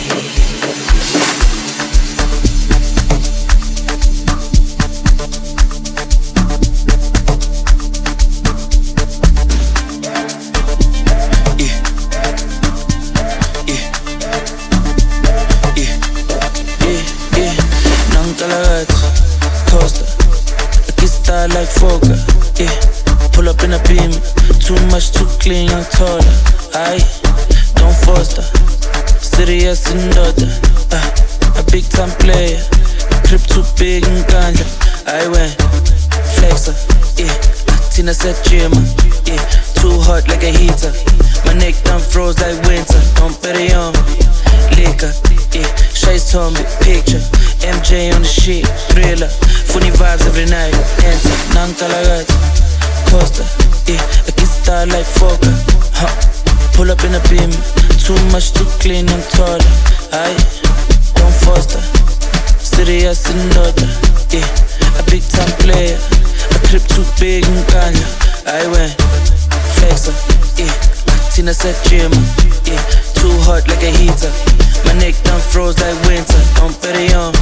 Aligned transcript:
Yeah. 22.60 22.68
Pull 23.32 23.48
up 23.48 23.62
in 23.64 23.72
a 23.72 23.80
beam, 23.88 24.12
too 24.60 24.76
much, 24.92 25.12
too 25.12 25.26
clean, 25.40 25.68
young 25.70 25.84
taller. 25.96 26.36
I 26.76 27.00
don't 27.80 27.96
foster. 28.04 28.44
Serious 29.18 29.88
and 29.90 30.12
daughter, 30.12 30.50
uh, 30.92 31.60
a 31.60 31.62
big 31.72 31.84
time 31.88 32.12
player. 32.20 32.60
Trip 33.24 33.40
too 33.48 33.64
big 33.78 34.04
and 34.04 34.24
ganja. 34.28 34.66
I 35.08 35.26
went 35.32 35.56
flexer, 36.36 36.76
yeah. 37.16 37.32
Tina 37.90 38.12
said 38.12 38.36
gym, 38.44 38.72
yeah. 39.24 39.40
Too 39.80 39.96
hot 40.04 40.28
like 40.28 40.42
a 40.42 40.52
heater. 40.52 40.92
My 41.46 41.54
neck 41.54 41.74
done 41.84 42.00
froze 42.00 42.38
like 42.40 42.60
winter. 42.68 43.00
Don't 43.16 43.36
bet 43.42 43.56
on 43.72 43.94
liquor, 44.76 45.12
yeah. 45.56 45.89
Shades 46.00 46.34
on 46.34 46.54
me, 46.54 46.64
picture. 46.80 47.20
MJ 47.60 48.08
on 48.14 48.22
the 48.22 48.28
shit, 48.28 48.64
thriller. 48.88 49.28
Funny 49.68 49.92
vibes 49.92 50.24
every 50.24 50.48
night. 50.48 50.72
Enter, 51.04 51.36
nang 51.52 51.76
talagat. 51.76 52.24
Costa, 53.12 53.44
yeah. 53.84 54.00
I 54.24 54.32
get 54.32 54.48
star 54.48 54.86
like 54.86 55.04
Foka. 55.04 55.52
Huh. 55.92 56.08
Pull 56.72 56.90
up 56.90 57.04
in 57.04 57.12
a 57.12 57.20
beam. 57.28 57.52
Too 58.00 58.16
much, 58.32 58.56
too 58.56 58.64
clean, 58.80 59.12
I'm 59.12 59.20
taller. 59.28 59.60
Aye, 60.16 60.40
don't 61.20 61.36
foster. 61.44 61.84
Serious 62.56 63.28
and 63.28 63.52
daughter, 63.52 63.90
yeah. 64.32 64.48
A 64.96 65.04
big 65.04 65.20
time 65.28 65.52
player. 65.60 66.00
A 66.56 66.58
trip 66.64 66.84
too 66.88 67.04
big 67.20 67.44
and 67.44 67.64
kanya. 67.68 68.08
I 68.48 68.64
went 68.72 68.96
flexer, 69.76 70.16
yeah. 70.56 70.72
Tina 71.28 71.52
said 71.52 71.76
gym, 71.84 72.08
yeah. 72.64 72.80
Too 73.20 73.36
hot 73.44 73.68
like 73.68 73.84
a 73.84 73.92
heater. 73.92 74.59
My 74.84 74.92
neck 74.94 75.14
done 75.24 75.40
froze 75.40 75.78
like 75.80 75.96
winter. 76.06 76.40
Don't 76.56 76.76
bet 76.82 76.96
it 76.96 77.14
on 77.14 77.32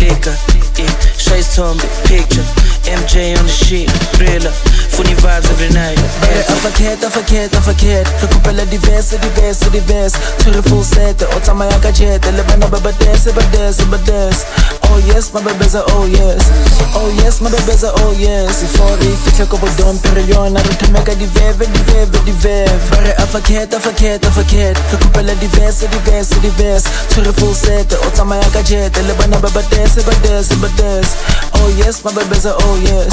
liquor, 0.00 0.36
yeah. 0.78 1.14
On 1.56 1.76
me, 1.76 1.84
picture. 2.06 2.73
MJ 2.86 3.36
on 3.38 3.44
the 3.44 3.52
sheet, 3.52 3.90
thriller. 4.16 4.52
Funny 4.94 5.14
vibes 5.18 5.50
every 5.50 5.70
night. 5.74 5.98
Hey, 6.30 6.44
I 6.46 6.54
forget, 6.62 7.02
I 7.02 7.10
forget, 7.10 7.50
I 7.54 7.60
forget. 7.60 8.06
Recupera 8.22 8.64
diverse, 8.70 9.16
diverse, 9.18 9.66
diverse. 9.70 10.14
The 10.44 10.62
full 10.62 10.84
set, 10.84 11.22
o 11.22 11.38
tsamaya 11.40 11.74
ka 11.82 11.90
jet. 11.90 12.22
Le 12.30 12.42
bana 12.44 12.68
ba 12.68 12.78
ba 12.78 12.92
dance, 13.02 13.26
ba 13.32 13.42
dance, 13.50 13.82
ba 13.90 13.98
dance. 14.06 14.44
Oh 14.86 15.02
yes, 15.10 15.32
my 15.34 15.42
baby's 15.42 15.74
a 15.74 15.82
oh 15.96 16.06
yes. 16.06 16.46
Oh 16.94 17.10
yes, 17.18 17.40
my 17.40 17.50
baby's 17.50 17.82
a 17.82 17.90
oh 17.90 18.14
yes. 18.14 18.62
Before 18.62 18.94
they 19.02 19.10
fitlhe 19.26 19.48
ko 19.50 19.56
bodong 19.58 19.98
pero 20.04 20.22
yona 20.30 20.62
re 20.62 20.74
thomeka 20.78 21.16
diveve, 21.18 21.66
diveve, 21.66 22.14
diveve. 22.22 22.70
Bare 22.94 23.14
I 23.18 23.26
forget, 23.26 23.74
I 23.74 23.80
forget, 23.80 24.22
I 24.22 24.30
forget. 24.30 24.76
Recupera 24.92 25.34
diverse, 25.40 25.88
diverse, 25.90 26.38
diverse. 26.38 26.86
The 27.18 27.32
full 27.32 27.54
set, 27.54 27.90
o 27.98 28.10
tsamaya 28.14 28.46
ka 28.52 28.62
jet. 28.62 28.94
Le 29.08 29.14
bana 29.18 29.40
ba 29.40 29.50
ba 29.50 29.62
dance, 29.74 29.98
ba 30.06 30.14
dance, 30.22 30.54
ba 30.62 30.68
dance. 30.78 31.18
Oh 31.58 31.68
yes, 31.82 32.04
my 32.04 32.12
baby's 32.14 32.44
a 32.46 32.54
oh 32.54 32.73
yes. 32.82 33.12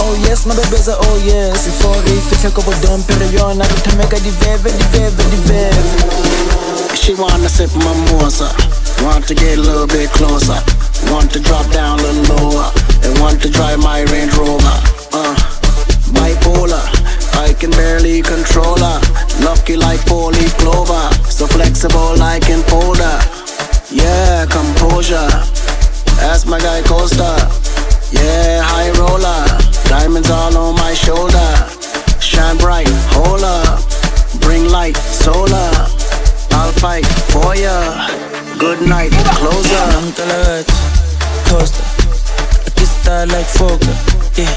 Oh 0.00 0.14
yes, 0.26 0.46
my 0.46 0.54
baby's 0.54 0.88
a 0.88 0.94
oh 0.96 1.16
yes. 1.24 1.66
Before 1.66 1.96
they 2.06 2.18
fitlhe 2.28 2.50
ko 2.54 2.62
bodong 2.62 3.02
pero 3.06 3.26
yona 3.32 3.64
re 3.64 3.78
thomeka 3.84 4.18
diveve, 4.20 4.70
diveve, 4.70 5.22
diveve. 5.32 6.96
She 6.96 7.14
wanna 7.14 7.48
sip 7.48 7.70
mimosa, 7.74 8.52
want 9.04 9.26
to 9.28 9.34
get 9.34 9.58
a 9.58 9.60
little 9.60 9.86
bit 9.86 10.10
closer, 10.10 10.58
want 11.10 11.32
to 11.32 11.40
drop 11.40 11.66
down 11.72 11.98
a 12.00 12.02
little 12.02 12.36
lower, 12.36 12.68
and 13.04 13.18
want 13.20 13.40
to 13.42 13.50
drive 13.50 13.78
my 13.80 14.02
Range 14.12 14.32
Rover. 14.36 14.76
Uh, 15.12 15.34
bipolar, 16.12 16.84
I 17.40 17.54
can 17.58 17.70
barely 17.70 18.22
control 18.22 18.76
her. 18.76 19.00
Lucky 19.44 19.76
like 19.76 20.00
four 20.06 20.32
leaf 20.32 20.54
clover, 20.58 21.08
so 21.24 21.46
flexible 21.46 22.16
like 22.16 22.48
in 22.50 22.62
folder. 22.64 23.18
Yeah, 23.90 24.44
composure. 24.46 25.28
That's 26.20 26.44
my 26.44 26.58
guy 26.58 26.82
Costa. 26.82 27.57
Yeah, 28.10 28.62
high 28.64 28.90
roller, 28.96 29.44
diamonds 29.84 30.30
all 30.30 30.56
on 30.56 30.74
my 30.76 30.94
shoulder. 30.94 31.48
Shine 32.20 32.56
bright, 32.56 32.88
hold 33.12 33.42
up, 33.42 33.80
bring 34.40 34.70
light, 34.70 34.96
solar. 34.96 35.70
I'll 36.56 36.72
fight 36.80 37.04
for 37.28 37.54
ya. 37.54 38.08
Good 38.58 38.80
night, 38.88 39.12
closer. 39.36 39.84
Nang 39.92 40.12
talagat, 40.16 40.66
Costa. 41.52 41.84
I 42.64 42.70
get 42.80 42.88
star 42.88 43.26
like 43.26 43.46
Foka, 43.46 43.92
yeah. 44.40 44.56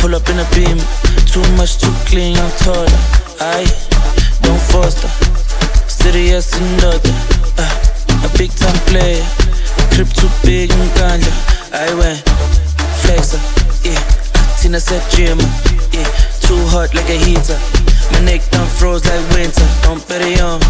Pull 0.00 0.14
up 0.14 0.28
in 0.30 0.40
a 0.40 0.48
beam, 0.56 0.80
too 1.28 1.44
much, 1.56 1.76
too 1.76 1.92
clean, 2.08 2.36
I'm 2.38 2.50
taller. 2.64 2.88
I 3.40 3.68
don't 4.40 4.62
foster. 4.72 5.08
Serious 5.86 6.48
and 6.56 6.80
daughter, 6.80 7.12
uh, 7.60 8.24
a 8.24 8.28
big 8.38 8.50
time 8.56 8.80
player. 8.88 9.24
Trip 9.92 10.08
too 10.16 10.32
big 10.42 10.72
and 10.72 10.90
ganja. 10.96 11.32
I 11.72 11.92
went 11.94 12.55
flexer, 13.02 13.40
yeah. 13.84 14.00
Tina 14.60 14.80
said 14.80 15.02
gym, 15.10 15.38
yeah. 15.92 16.08
Too 16.40 16.58
hot 16.72 16.94
like 16.94 17.08
a 17.10 17.18
heater. 17.18 17.58
My 18.12 18.20
neck 18.24 18.42
done 18.50 18.68
froze 18.78 19.04
like 19.04 19.22
winter. 19.34 19.66
Don't 19.82 20.00
bet 20.08 20.22
it 20.22 20.40
on 20.40 20.60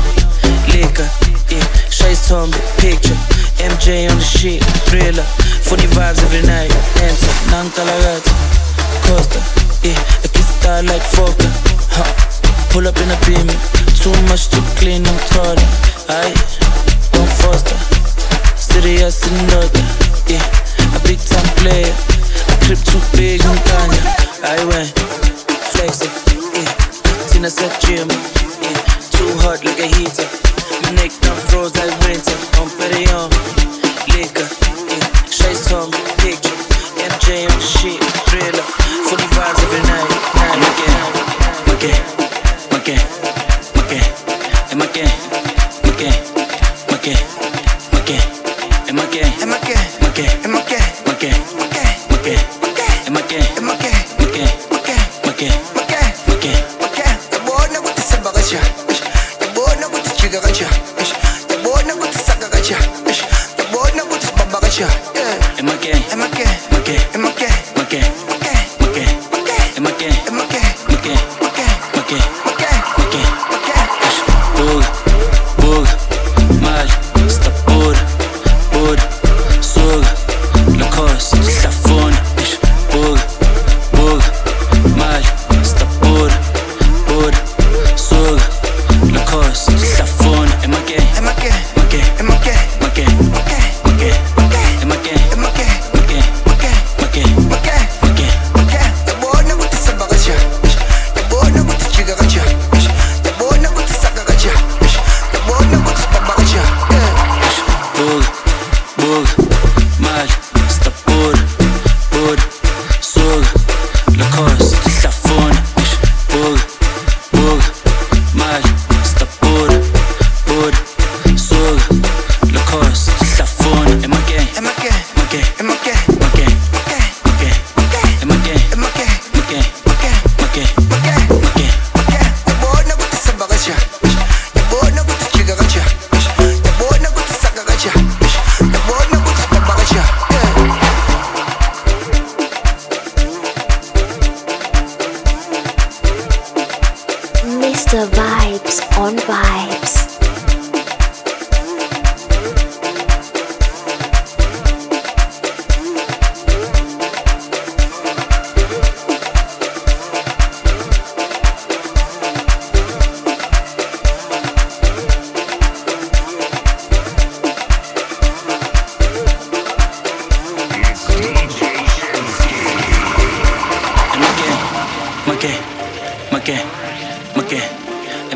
liquor, 0.73 1.09
yeah. 1.53 1.65
Shades 1.91 2.31
on 2.33 2.51
the 2.51 2.63
picture. 2.81 3.17
MJ 3.63 4.11
on 4.11 4.19
the 4.19 4.25
sheet, 4.25 4.63
thriller. 4.89 5.27
Funny 5.67 5.87
vibes 5.95 6.23
every 6.25 6.43
night. 6.43 6.73
Enter, 7.03 7.33
nang 7.51 7.71
talagat. 7.77 8.25
Costa, 9.07 9.41
yeah. 9.87 9.99
I 10.25 10.29
kiss 10.33 10.49
star 10.59 10.83
like 10.83 11.05
Foka, 11.15 11.49
huh. 11.95 12.11
Pull 12.71 12.89
up 12.89 12.97
in 12.99 13.09
a 13.11 13.19
beam, 13.25 13.49
too 14.01 14.15
much, 14.29 14.49
too 14.49 14.65
clean, 14.77 15.07
I'm 15.07 15.19
taller. 15.31 15.69
Aye, 16.09 16.35
don't 17.13 17.33
foster. 17.41 17.77
Serious 18.57 19.23
and 19.27 19.97
yeah. 20.29 20.43
A 20.95 21.01
big 21.07 21.19
time 21.19 21.47
player. 21.57 22.16
A 22.67 22.75
trip 22.75 22.83
too 22.83 22.99
big 23.17 23.41
and 23.47 23.59
Kanye. 23.63 24.03
I 24.43 24.59
went 24.67 24.91
flexing, 25.71 26.11
yeah. 26.51 27.47
Said 27.49 27.71
gym, 27.79 28.09
yeah. 28.11 28.75
Too 29.15 29.31
hot 29.39 29.63
like 29.63 29.79
a 29.79 29.87
heater. 29.87 30.27
My 30.83 30.91
neck 30.99 31.15
done 31.23 31.39
froze 31.47 31.71
like 31.79 31.95
winter. 32.03 32.35
On 32.59 32.67
liquor, 34.11 34.51
yeah. 34.91 35.07
Shades 35.31 35.71
on 35.71 35.95
me, 35.95 36.03
picture. 36.19 36.59
MJ 37.07 37.47
on 37.47 37.55
the 37.55 37.63
shit, 37.63 38.03
thriller. 38.27 38.67
Funny 39.07 39.31
vibes 39.31 39.63
every 39.63 39.83
night. 39.87 40.11
night 40.35 40.59
again, 40.67 41.07
again, 41.71 42.03
again, 42.75 43.07
again, 43.79 44.11
again, 44.83 45.07
again, 45.07 45.15
again, 45.87 46.19
again, 46.91 47.36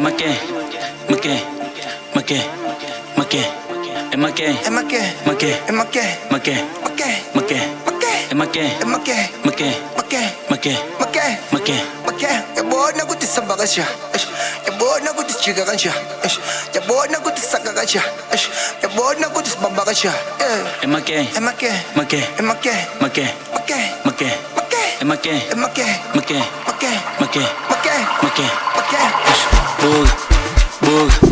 Es 0.00 0.04
más 0.04 0.14
que, 0.14 0.24
más 1.10 1.20
que, 1.20 1.42
más 2.14 2.24
que, 2.24 2.40
más 3.16 3.26
que. 3.26 3.40
Es 4.10 4.18
más 4.18 4.32
que, 4.32 4.46
es 4.48 4.70
más 4.70 4.84
que, 4.84 4.98
más 5.26 5.36
que, 5.36 5.52
es 5.52 5.72
más 5.74 5.86
que, 5.88 6.18
más 6.30 6.40
que, 6.40 6.64
más 6.80 6.94
que, 6.94 7.12
más 7.34 7.44
que, 7.44 7.60
más 7.84 7.98
que, 8.00 8.16
es 8.30 8.34
más 8.34 8.48
que, 8.48 8.62
más 8.86 8.98
que, 9.04 9.30
más 9.44 9.54
que, 9.54 9.76
más 9.98 10.06
que, 10.08 10.24
más 10.48 10.58
que, 10.58 10.72
más 11.52 11.60
que, 11.60 11.78
más 12.00 12.14
que. 12.14 12.26
Ya 12.56 12.62
voy 12.62 12.94
a 12.98 13.04
gutizar 13.04 13.46
bagasha, 13.46 13.86
ya 14.64 14.72
voy 14.78 15.06
a 15.06 15.12
gutizar 15.12 15.54
gansha, 15.66 15.92
ya 16.72 16.80
voy 16.88 17.14
a 17.14 17.18
gutizar 17.18 17.62
gansha, 17.62 18.02
ya 18.80 18.88
voy 18.96 19.22
a 19.22 19.28
gutizar 19.28 19.74
bagasha. 19.74 20.14
Es 20.80 20.88
más 20.88 21.02
que, 21.02 21.20
es 21.20 21.40
más 21.42 21.54
que, 21.56 21.70
más 21.94 22.06
que, 22.06 22.20
es 22.20 22.42
más 22.42 22.56
que, 22.56 22.72
más 23.00 23.10
que, 23.10 23.34
más 23.52 23.62
que, 23.66 23.84
más 24.02 24.14
que, 24.14 24.24
más 24.56 24.64
que. 24.64 24.80
Es 25.00 25.06
más 25.06 25.18
que, 25.18 25.36
es 25.36 25.56
más 25.56 25.70
que, 25.70 25.84
más 26.14 26.24
que, 26.24 26.38
más 26.64 26.76
que, 26.78 26.88
más 27.20 27.28
que, 27.28 27.40
más 27.40 27.82
que, 27.82 27.90
más 28.22 28.32
que. 28.34 29.49
Bug, 29.80 30.08
bug, 30.82 31.29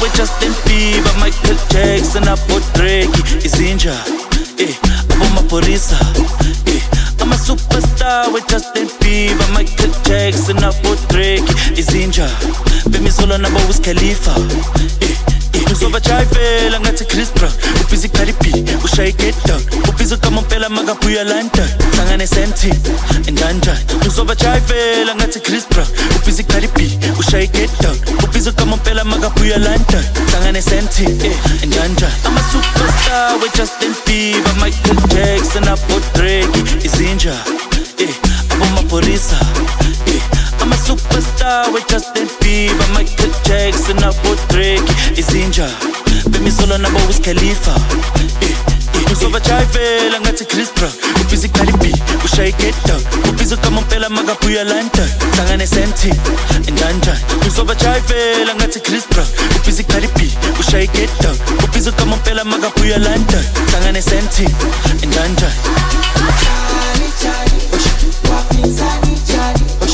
with 0.00 0.14
Justin 0.14 0.52
Bieber, 0.64 1.14
Michael 1.20 1.56
Jackson, 1.70 2.24
hapo 2.24 2.60
Drake, 2.74 3.10
izinja, 3.44 3.94
eh, 4.58 4.74
hapo 5.08 5.24
maporisa, 5.34 5.96
eh. 6.66 6.80
I'm 7.22 7.32
a 7.32 7.32
police, 7.32 7.32
I'm 7.32 7.32
a 7.32 7.36
superstar 7.36 8.32
with 8.32 8.46
Justin 8.48 8.88
Bieber, 9.00 9.46
Michael 9.52 9.92
Jackson, 10.04 10.56
hapo 10.58 10.94
Drake, 11.08 11.44
izinja, 11.76 12.28
bemisolo 12.90 13.38
nabo 13.38 13.58
Wiz 13.68 13.80
Khalifa, 13.80 14.34
eh. 15.00 15.16
ngizobajayivela 15.70 16.80
ngathi 16.80 17.04
chris 17.04 17.30
brown 17.34 17.52
ubhiza 17.80 18.06
ikhalibhi 18.06 18.64
ushaye 18.84 19.08
igedon 19.10 19.62
ubhiza 19.88 20.14
ukamompela 20.14 20.68
makabuya 20.68 21.24
london. 21.24 21.68
Hlangane 21.94 22.26
sentin 22.26 22.74
njanjani 23.30 23.78
ngizobajayivela 23.96 25.14
ngathi 25.14 25.40
chris 25.40 25.64
brown 25.70 25.86
ubhiza 26.16 26.42
ikhalibhi 26.42 26.98
ushaye 27.18 27.44
igedon 27.44 27.96
ubhiza 28.24 28.50
ukamompela 28.50 29.04
makabuya 29.04 29.58
london. 29.58 30.04
Hlangane 30.30 30.62
sentin 30.62 31.20
eh, 31.24 31.36
njanjani 31.66 32.12
ama-superstar 32.24 33.36
we-justin 33.42 33.94
bieber 34.06 34.54
michael 34.54 34.96
jackson 35.14 35.68
abodrake 35.68 36.58
izinja 36.84 37.34
eh 37.98 38.14
abomapholisa 38.52 39.36
eh. 40.06 40.22
I'm 40.70 40.78
a 40.78 40.82
superstar 40.82 41.72
with 41.72 41.88
Justin 41.88 42.28
Bieber, 42.38 42.94
Michael 42.94 43.32
Jackson, 43.42 43.98
abo 44.06 44.36
Drake, 44.48 44.86
izinja, 45.18 45.66
bemisolo 46.30 46.78
nabo 46.78 46.98
Wiz 47.08 47.18
Khalifa. 47.18 47.74
Eh, 48.14 48.54
eh, 49.02 49.12
uzovajayivela 49.12 50.20
ngathi 50.20 50.44
Chris 50.44 50.70
Cardi 51.52 51.72
B, 51.78 51.92
ushaye 52.24 52.52
get 52.52 52.74
down, 52.86 53.02
ubhizi 53.28 53.56
kamompela 53.56 54.08
makabuya 54.08 54.64
London, 54.64 55.08
hlangane 55.34 55.66
senti, 55.66 56.08
endanjani. 56.68 57.18
Uzovajayivela 57.48 58.54
ngathi 58.54 58.80
Chris 58.80 59.08
Brown, 59.08 59.26
ubhizi 59.56 59.82
Cardi 59.84 60.06
B, 60.14 60.30
ushaye 60.60 60.86
get 60.86 61.10
down, 61.20 61.36
ubhizi 61.64 61.90
kamompela 61.92 62.44
makabuya 62.44 62.98
London, 62.98 63.44
hlangane 63.72 64.02
senti, 64.02 64.44
endanjani. 65.02 65.54
tena 69.30 69.89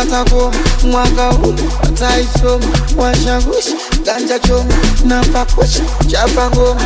patakoma 0.00 0.56
mwaka 0.84 1.30
uno 1.30 1.62
pataisoma 1.82 2.66
washagusha 2.96 3.74
ganja 4.04 4.38
choma 4.38 4.74
napakusha 5.04 5.82
chapangoma 6.06 6.80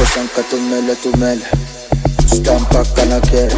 wesanka 0.00 0.42
tumele 0.50 0.94
tumele. 1.02 1.46
Stampaka 2.26 3.04
na 3.04 3.20
kera. 3.20 3.56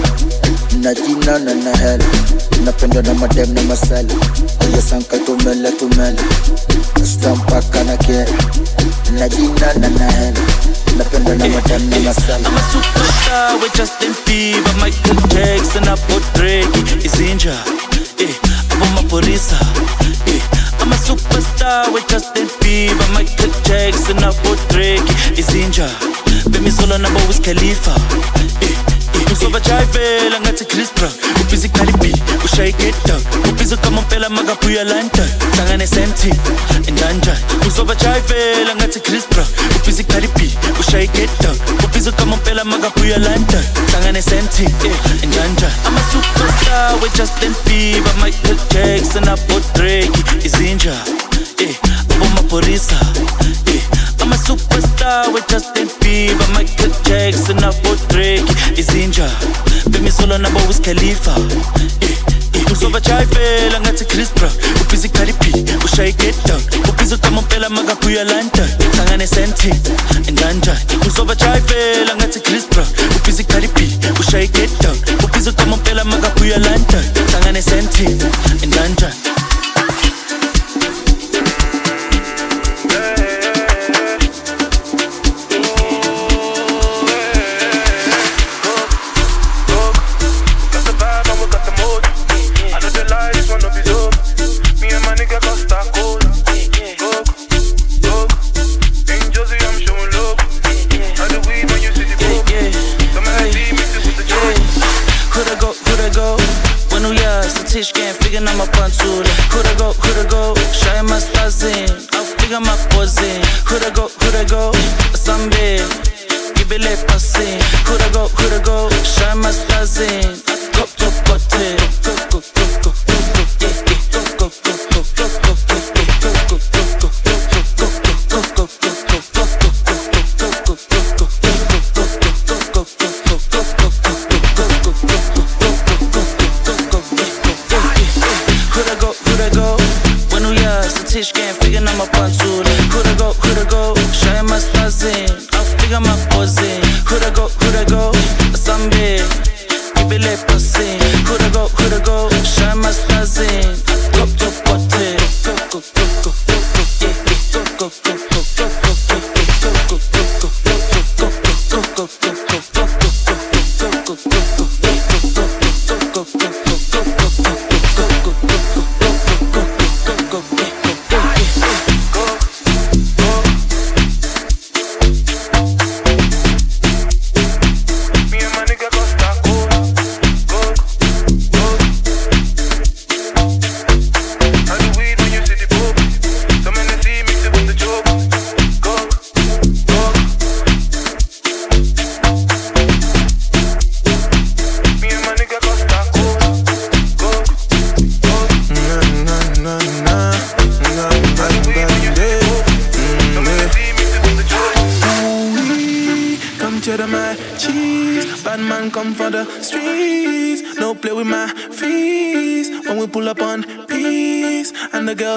Na 0.82 0.94
jina 0.94 1.38
na 1.38 1.54
na 1.54 1.76
hela. 1.76 2.04
Napendwa 2.64 3.02
na 3.02 3.14
madem 3.14 3.54
na 3.54 3.62
masela. 3.62 4.14
Kera. 7.98 8.32
Na 9.12 9.28
jina 9.28 9.72
na 9.80 9.88
na 9.88 10.32
Napenda 10.96 11.34
na 11.34 11.46
na 11.46 11.98
masela 12.00 12.48
I'm 12.48 12.56
a 12.56 12.60
superstar 12.70 13.60
with 13.60 13.74
Justin 13.74 14.12
Bieber, 14.26 14.74
Michael 14.80 15.16
Jackson, 15.28 15.84
abo 15.88 16.20
Drake, 16.34 16.68
izinja, 17.04 17.54
eh, 18.18 18.34
eh. 20.26 20.40
I'm 20.80 20.92
a 20.92 20.96
superstar 20.96 21.92
with 21.92 22.06
Justin 22.08 22.46
Bieber, 22.60 23.08
Michael 23.12 23.52
Jackson, 23.64 24.18
abo 24.18 24.56
Drake, 24.68 25.02
izinja, 25.36 25.88
bemisolo 26.50 26.98
nabo 26.98 27.20
Wiz 27.28 27.40
Khalifa, 27.40 27.94
eh, 28.62 28.69
usobajayive 29.32 30.30
langathi 30.30 30.64
chris 30.64 30.88
bra. 30.94 31.08
Ubhiza 31.40 31.66
ikalibi 31.66 32.14
ushaye 32.44 32.68
igeda 32.70 33.16
ubhiza 33.50 33.76
kamampela 33.76 34.28
makabuya 34.28 34.84
london? 34.84 35.28
Hlangane 35.54 35.86
sentin 35.86 36.34
enjanjani 36.88 37.38
usobajayive 37.68 38.64
langathi 38.68 39.00
chris 39.00 39.24
bra. 39.30 39.44
Ubhiza 39.76 40.02
ikalibi 40.02 40.58
ushaye 40.80 41.04
igeda 41.04 41.50
ubhiza 41.84 42.12
kamampela 42.12 42.64
makabuya 42.64 43.18
london? 43.18 43.64
Hlangane 43.90 44.22
sentin 44.22 44.66
eh, 44.84 45.22
enjanjani 45.22 45.72
ama-superstar 45.86 46.94
we-justin 47.02 47.54
bieber 47.66 48.14
michael 48.24 48.56
jackson 48.72 49.28
abodrake 49.28 50.10
izinja. 50.44 50.94
Eh 51.58 51.74
abomapholisa 52.10 52.96
eh 53.66 53.82
I'm 54.30 54.36
a 54.36 54.38
superstar 54.38 55.32
with 55.34 55.48
Justin 55.48 55.88
Bieber, 55.98 56.46
Michael 56.54 56.92
Jackson, 57.02 57.58
Apple 57.64 57.96
Drake, 58.08 58.46
izinja. 58.78 59.26
Solo 60.10 60.36
number 60.38 60.60
with 60.68 60.82
Khalifa. 60.84 61.30
Eh, 61.34 61.82
eh, 61.82 62.08
eh. 62.10 62.72
Uzoba 62.72 63.00
jayivela 63.00 63.80
ngathi 63.80 64.04
chris 64.04 64.30
brown 64.34 64.52
ubhiza 64.80 65.06
ikhaliphi 65.06 65.52
ushaye 65.84 66.08
igetdown 66.10 66.62
ubhiza 66.88 67.14
ugama 67.14 67.42
mpela 67.42 67.68
makabuya 67.68 68.24
london 68.24 68.68
hlangane 68.94 69.26
sentin 69.26 69.74
nganjani 70.32 70.78
uzoba 71.06 71.34
jayivela 71.34 72.16
ngathi 72.16 72.40
chris 72.40 72.64
brown 72.70 72.86
ubhiza 73.16 73.42
ikhaliphi 73.42 73.98
ushaye 74.20 74.44
igetdown 74.44 74.96
ubhiza 75.24 75.50
ugama 75.50 75.76
mpela 75.76 76.04
makabuya 76.04 76.58
london 76.58 77.04
hlangane 77.30 77.62
sentin 77.62 78.22
nganjani 78.66 79.14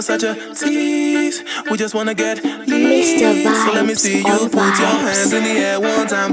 such 0.04 0.24
a 0.24 0.54
tease. 0.54 1.44
We 1.70 1.78
just 1.78 1.96
wanna 1.96 2.14
get 2.14 2.44
leads. 2.68 3.20
So 3.20 3.72
let 3.74 3.86
me 3.86 3.96
see 3.96 4.18
you 4.18 4.50
put 4.50 4.78
your 4.80 4.96
hands 5.06 5.32
in 5.34 5.44
the 5.44 5.50
air 5.50 5.80
one 5.80 6.08
time. 6.08 6.33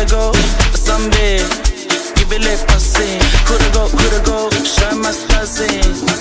coulda 0.00 0.32
go, 0.32 0.32
give 2.14 2.32
it 2.32 2.40
lip, 2.40 2.60
I 2.70 2.78
sing. 2.78 3.20
Coulda 3.44 3.70
go, 3.72 3.88
coulda 3.88 4.22
go, 4.24 4.48
shine 4.64 5.00
my 5.02 5.10
stars 5.10 5.60
in. 5.60 6.19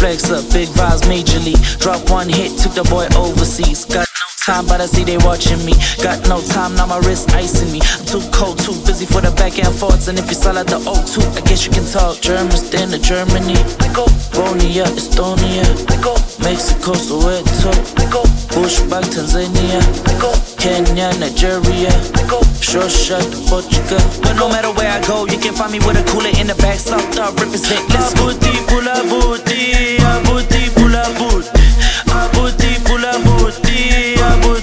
flex 0.00 0.30
up, 0.30 0.42
big 0.50 0.68
vibes 0.70 1.02
majorly. 1.02 1.54
Drop 1.78 2.08
one 2.08 2.26
hit, 2.26 2.56
took 2.58 2.72
the 2.72 2.82
boy 2.84 3.06
overseas. 3.18 3.84
Got 3.84 4.09
time, 4.40 4.66
but 4.66 4.80
I 4.80 4.86
see 4.86 5.04
they 5.04 5.18
watching 5.18 5.60
me. 5.64 5.74
Got 6.02 6.26
no 6.28 6.40
time, 6.40 6.74
now 6.74 6.86
my 6.86 6.98
wrist 7.04 7.30
icing 7.34 7.70
me. 7.72 7.80
I'm 7.82 8.04
too 8.06 8.22
cold, 8.32 8.58
too 8.58 8.74
busy 8.86 9.04
for 9.04 9.20
the 9.20 9.30
back 9.36 9.58
and 9.58 9.74
forths. 9.74 10.08
And 10.08 10.18
if 10.18 10.26
you 10.28 10.34
sell 10.34 10.56
out 10.56 10.66
the 10.66 10.80
O2, 10.80 11.20
I 11.36 11.40
guess 11.44 11.66
you 11.66 11.72
can 11.72 11.84
talk 11.84 12.20
German, 12.20 12.56
stand 12.56 12.92
to 12.92 12.98
Germany. 12.98 13.58
I 13.84 13.88
go 13.92 14.08
Romania, 14.32 14.84
Estonia. 14.96 15.66
I 15.92 15.96
go 16.00 16.16
Mexico, 16.40 16.96
Soweto. 16.96 17.72
I 18.00 18.06
go 18.08 18.24
Bush, 18.56 18.80
back, 18.88 19.04
Tanzania. 19.12 19.80
I 20.08 20.14
go 20.16 20.32
Kenya, 20.56 21.12
Nigeria. 21.20 21.92
I 21.92 22.22
go 22.24 22.40
Shosha, 22.64 23.20
Portugal. 23.48 24.00
But 24.24 24.34
no 24.40 24.48
matter 24.48 24.72
where 24.72 24.90
I 24.90 25.00
go, 25.06 25.26
you 25.26 25.38
can 25.38 25.52
find 25.54 25.72
me 25.72 25.78
with 25.84 26.00
a 26.00 26.04
cooler 26.10 26.32
in 26.40 26.46
the 26.48 26.56
back. 26.56 26.78
South 26.78 27.18
up, 27.18 27.36
represent. 27.36 27.84
Let's 27.92 28.14
go. 28.14 28.32
Abuti, 28.32 28.52
pula, 28.68 28.96
buti. 29.10 30.00
Abuti, 30.00 30.62
pula, 30.72 31.04
buti. 31.18 31.50
Abuti, 32.08 32.70
pula. 32.88 33.29
amor 34.30 34.59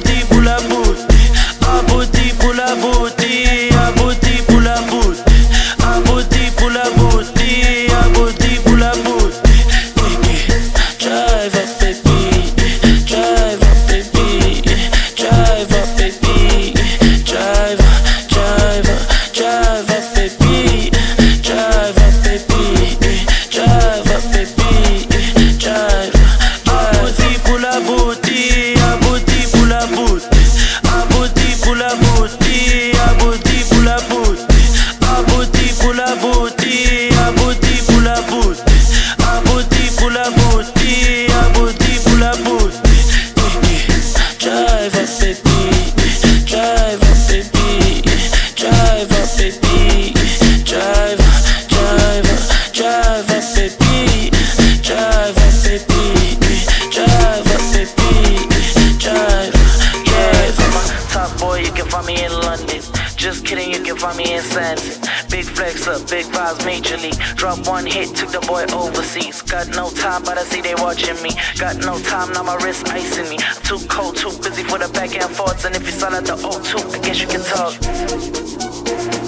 Drop 67.37 67.67
one 67.67 67.85
hit, 67.85 68.15
took 68.15 68.31
the 68.31 68.39
boy 68.47 68.65
overseas. 68.73 69.43
Got 69.43 69.67
no 69.69 69.91
time, 69.91 70.23
but 70.23 70.39
I 70.39 70.43
see 70.43 70.59
they 70.59 70.73
watching 70.73 71.21
me. 71.21 71.29
Got 71.59 71.77
no 71.77 71.99
time, 71.99 72.33
now 72.33 72.41
my 72.41 72.55
wrist 72.65 72.89
icing 72.89 73.29
me. 73.29 73.37
Too 73.61 73.77
cold, 73.87 74.17
too 74.17 74.33
busy 74.41 74.63
for 74.63 74.79
the 74.79 74.89
back 74.89 75.13
and 75.13 75.29
forths. 75.35 75.63
And 75.63 75.75
if 75.75 75.85
you 75.85 75.91
sign 75.91 76.15
at 76.15 76.25
the 76.25 76.33
O2, 76.33 76.95
I 76.95 76.97
guess 76.97 77.21
you 77.21 77.27
can 77.27 77.41
talk. 77.45 77.77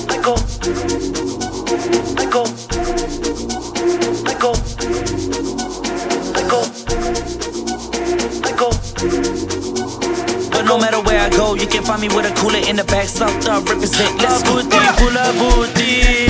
I 0.09 0.17
go, 0.25 0.33
I 2.17 2.25
go, 2.33 2.43
I 4.25 4.33
go, 4.41 4.51
I 6.33 6.43
go, 6.49 6.61
I 8.41 8.51
go. 8.57 8.69
But 10.49 10.63
no 10.65 10.79
matter 10.79 10.99
where 11.01 11.21
I 11.21 11.29
go, 11.29 11.53
you 11.53 11.67
can 11.67 11.83
find 11.83 12.01
me 12.01 12.07
with 12.07 12.25
a 12.25 12.33
cooler 12.41 12.57
in 12.67 12.75
the 12.75 12.85
back, 12.85 13.05
soft 13.05 13.47
up, 13.47 13.69
represent. 13.69 14.17
Let's 14.17 14.41
go, 14.41 14.57
pull 14.97 15.15
up, 15.15 15.35
booty, 15.37 16.25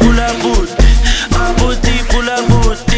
pull 0.00 0.18
up, 0.18 0.42
booty 0.42 0.83
booty, 1.58 1.96
a 2.28 2.36
booty, 2.48 2.93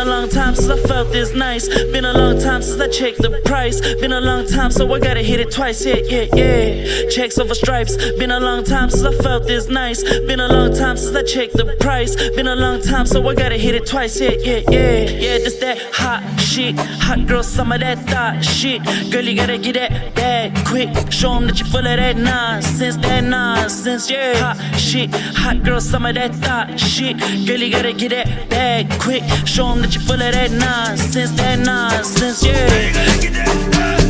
a 0.00 0.04
long 0.04 0.28
time 0.28 0.54
since 0.54 0.70
I 0.70 0.88
felt 0.88 1.12
this 1.12 1.34
nice. 1.34 1.68
Been 1.68 2.04
a 2.04 2.12
long 2.12 2.40
time 2.40 2.62
since 2.62 2.80
I 2.80 2.88
checked 2.88 3.18
the 3.18 3.40
price. 3.44 3.80
Been 4.00 4.12
a 4.12 4.20
long 4.20 4.46
time, 4.46 4.70
so 4.70 4.90
I 4.92 4.98
gotta 4.98 5.22
hit 5.22 5.40
it 5.40 5.50
twice. 5.50 5.84
Yeah, 5.84 5.96
yeah, 5.96 6.26
yeah. 6.34 7.08
Checks 7.10 7.38
over 7.38 7.54
stripes. 7.54 7.96
Been 8.18 8.30
a 8.30 8.40
long 8.40 8.64
time 8.64 8.88
since 8.88 9.04
I 9.04 9.22
felt 9.22 9.46
this 9.46 9.68
nice. 9.68 10.02
Been 10.02 10.40
a 10.40 10.48
long 10.48 10.74
time 10.74 10.96
since 10.96 11.14
I 11.14 11.22
checked 11.22 11.54
the 11.54 11.76
price. 11.80 12.16
Been 12.36 12.46
a 12.46 12.56
long 12.56 12.80
time, 12.80 13.06
so 13.06 13.26
I 13.28 13.34
gotta 13.34 13.58
hit 13.58 13.74
it 13.74 13.86
twice. 13.86 14.20
Yeah, 14.20 14.30
yeah, 14.38 14.62
yeah. 14.70 15.00
Yeah, 15.10 15.38
just 15.38 15.60
that 15.60 15.78
hot 15.92 16.22
shit. 16.50 16.74
Hot 17.06 17.26
girl, 17.26 17.42
some 17.42 17.70
of 17.70 17.80
that 17.80 17.98
thought 18.10 18.44
shit. 18.44 18.82
Girl, 19.12 19.24
you 19.24 19.36
gotta 19.36 19.58
get 19.58 19.74
that 19.74 20.14
bag 20.14 20.50
quick. 20.66 20.90
Show 21.10 21.36
'em 21.36 21.46
that 21.46 21.60
you 21.60 21.66
full 21.66 21.86
of 21.86 21.96
that 22.02 22.16
nonsense, 22.16 22.96
that 22.96 23.22
nonsense. 23.22 24.10
Yeah, 24.10 24.34
hot 24.42 24.56
shit. 24.76 25.10
Hot 25.42 25.62
girl, 25.62 25.80
some 25.80 26.06
of 26.06 26.14
that 26.16 26.34
thought 26.34 26.68
shit. 26.78 27.16
Girl, 27.46 27.60
you 27.64 27.70
gotta 27.70 27.92
get 27.92 28.10
that 28.10 28.48
bag 28.48 28.90
quick. 28.98 29.22
Show 29.44 29.70
'em 29.70 29.82
that 29.82 29.94
you 29.94 30.00
full 30.00 30.22
of 30.26 30.32
that 30.38 30.50
nonsense, 30.50 31.30
that 31.40 31.58
nonsense. 31.60 32.42
Yeah. 32.44 34.09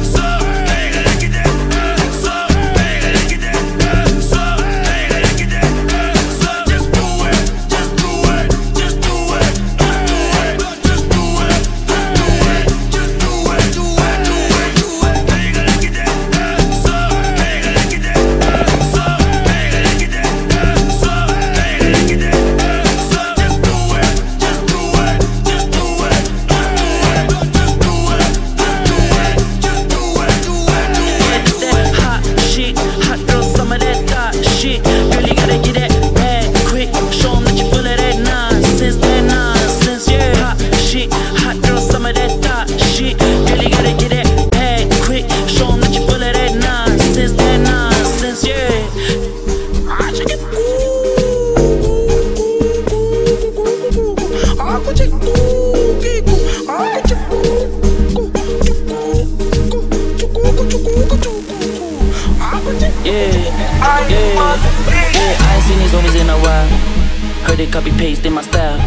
They 67.61 67.71
copy 67.71 67.91
paste 67.91 68.25
in 68.25 68.33
my 68.33 68.41
style. 68.41 68.79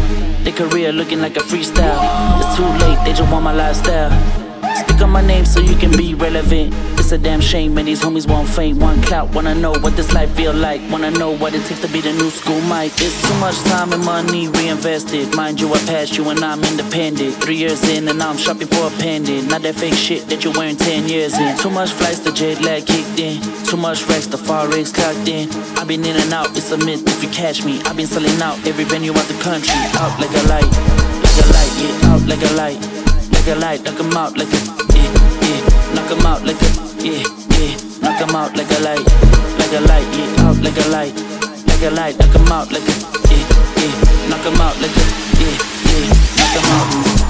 Their 0.42 0.52
career 0.52 0.90
looking 0.90 1.20
like 1.20 1.36
a 1.36 1.40
freestyle. 1.40 2.00
It's 2.40 2.56
too 2.56 2.66
late, 2.84 2.98
they 3.04 3.12
just 3.12 3.30
want 3.30 3.44
my 3.44 3.52
lifestyle. 3.52 4.10
Speak 4.74 5.00
on 5.00 5.10
my 5.10 5.24
name 5.24 5.44
so 5.44 5.60
you 5.60 5.76
can 5.76 5.92
be 5.92 6.14
relevant. 6.14 6.93
It's 7.04 7.12
a 7.12 7.18
damn 7.18 7.42
shame, 7.42 7.76
and 7.76 7.86
these 7.86 8.00
homies 8.00 8.26
want 8.26 8.48
fame, 8.48 8.78
want 8.78 9.04
clout. 9.04 9.28
Wanna 9.34 9.54
know 9.54 9.72
what 9.72 9.94
this 9.94 10.14
life 10.14 10.34
feel 10.34 10.54
like. 10.54 10.80
Wanna 10.90 11.10
know 11.10 11.36
what 11.36 11.52
it 11.54 11.62
takes 11.66 11.82
to 11.82 11.88
be 11.88 12.00
the 12.00 12.14
new 12.14 12.30
school 12.30 12.58
Mike. 12.62 12.92
It's 12.96 13.20
too 13.28 13.34
much 13.40 13.58
time 13.64 13.92
and 13.92 14.02
money 14.02 14.48
reinvested. 14.48 15.36
Mind 15.36 15.60
you, 15.60 15.68
I 15.74 15.78
passed 15.80 16.16
you 16.16 16.26
and 16.30 16.42
I'm 16.42 16.64
independent. 16.64 17.34
Three 17.44 17.56
years 17.56 17.86
in 17.90 18.08
and 18.08 18.18
now 18.18 18.30
I'm 18.30 18.38
shopping 18.38 18.68
for 18.68 18.86
a 18.86 18.90
pendant. 19.02 19.50
Not 19.50 19.60
that 19.68 19.74
fake 19.74 19.92
shit 19.92 20.30
that 20.30 20.44
you're 20.44 20.54
wearing 20.54 20.76
10 20.76 21.06
years 21.06 21.38
in. 21.38 21.58
Too 21.58 21.68
much 21.68 21.90
flights, 21.90 22.20
the 22.20 22.32
jet 22.32 22.62
lag 22.62 22.86
kicked 22.86 23.20
in. 23.20 23.38
Too 23.66 23.76
much 23.76 24.08
racks, 24.08 24.26
the 24.26 24.38
forex 24.38 24.94
clocked 24.94 25.28
in. 25.28 25.50
I've 25.76 25.86
been 25.86 26.06
in 26.06 26.16
and 26.16 26.32
out, 26.32 26.56
it's 26.56 26.72
a 26.72 26.78
myth 26.78 27.04
if 27.06 27.22
you 27.22 27.28
catch 27.28 27.66
me. 27.66 27.82
I've 27.84 27.98
been 27.98 28.06
selling 28.06 28.40
out 28.40 28.56
every 28.66 28.84
venue 28.84 29.12
out 29.12 29.28
the 29.28 29.36
country. 29.44 29.76
Out 30.00 30.18
like 30.18 30.32
a 30.32 30.44
light, 30.48 30.72
like 31.20 31.36
a 31.36 31.46
light, 31.52 31.72
yeah, 31.84 32.08
out 32.08 32.24
like 32.24 32.40
a 32.40 32.52
light. 32.54 32.80
Like 33.30 33.48
a 33.48 33.60
light, 33.60 33.82
knock 33.84 34.00
'em 34.00 34.16
out 34.16 34.38
like 34.38 34.48
a, 34.48 34.60
yeah, 34.96 35.12
yeah. 35.44 35.60
Knock 35.94 36.10
'em 36.10 36.24
out 36.24 36.42
like 36.44 36.60
a, 36.62 36.73
yeah, 37.04 37.22
yeah. 37.58 37.76
Knock 38.02 38.20
'em 38.22 38.34
out 38.34 38.56
like 38.56 38.70
a 38.70 38.80
light, 38.80 39.04
like 39.58 39.72
a 39.72 39.80
light, 39.80 40.08
yeah. 40.16 40.46
Out 40.48 40.56
like 40.62 40.78
a 40.78 40.88
light, 40.88 41.14
like 41.68 41.82
a 41.82 41.90
light. 41.90 42.18
Knock 42.18 42.34
'em 42.34 42.52
out 42.52 42.72
like 42.72 42.88
a, 42.88 42.94
yeah, 43.30 43.44
yeah. 43.76 44.28
Knock 44.30 44.46
'em 44.46 44.60
out 44.60 44.80
like 44.80 44.96
a, 44.96 45.04
yeah, 45.40 45.56
yeah. 45.90 46.08
Knock 46.38 46.56
'em 46.56 47.18
out. 47.18 47.23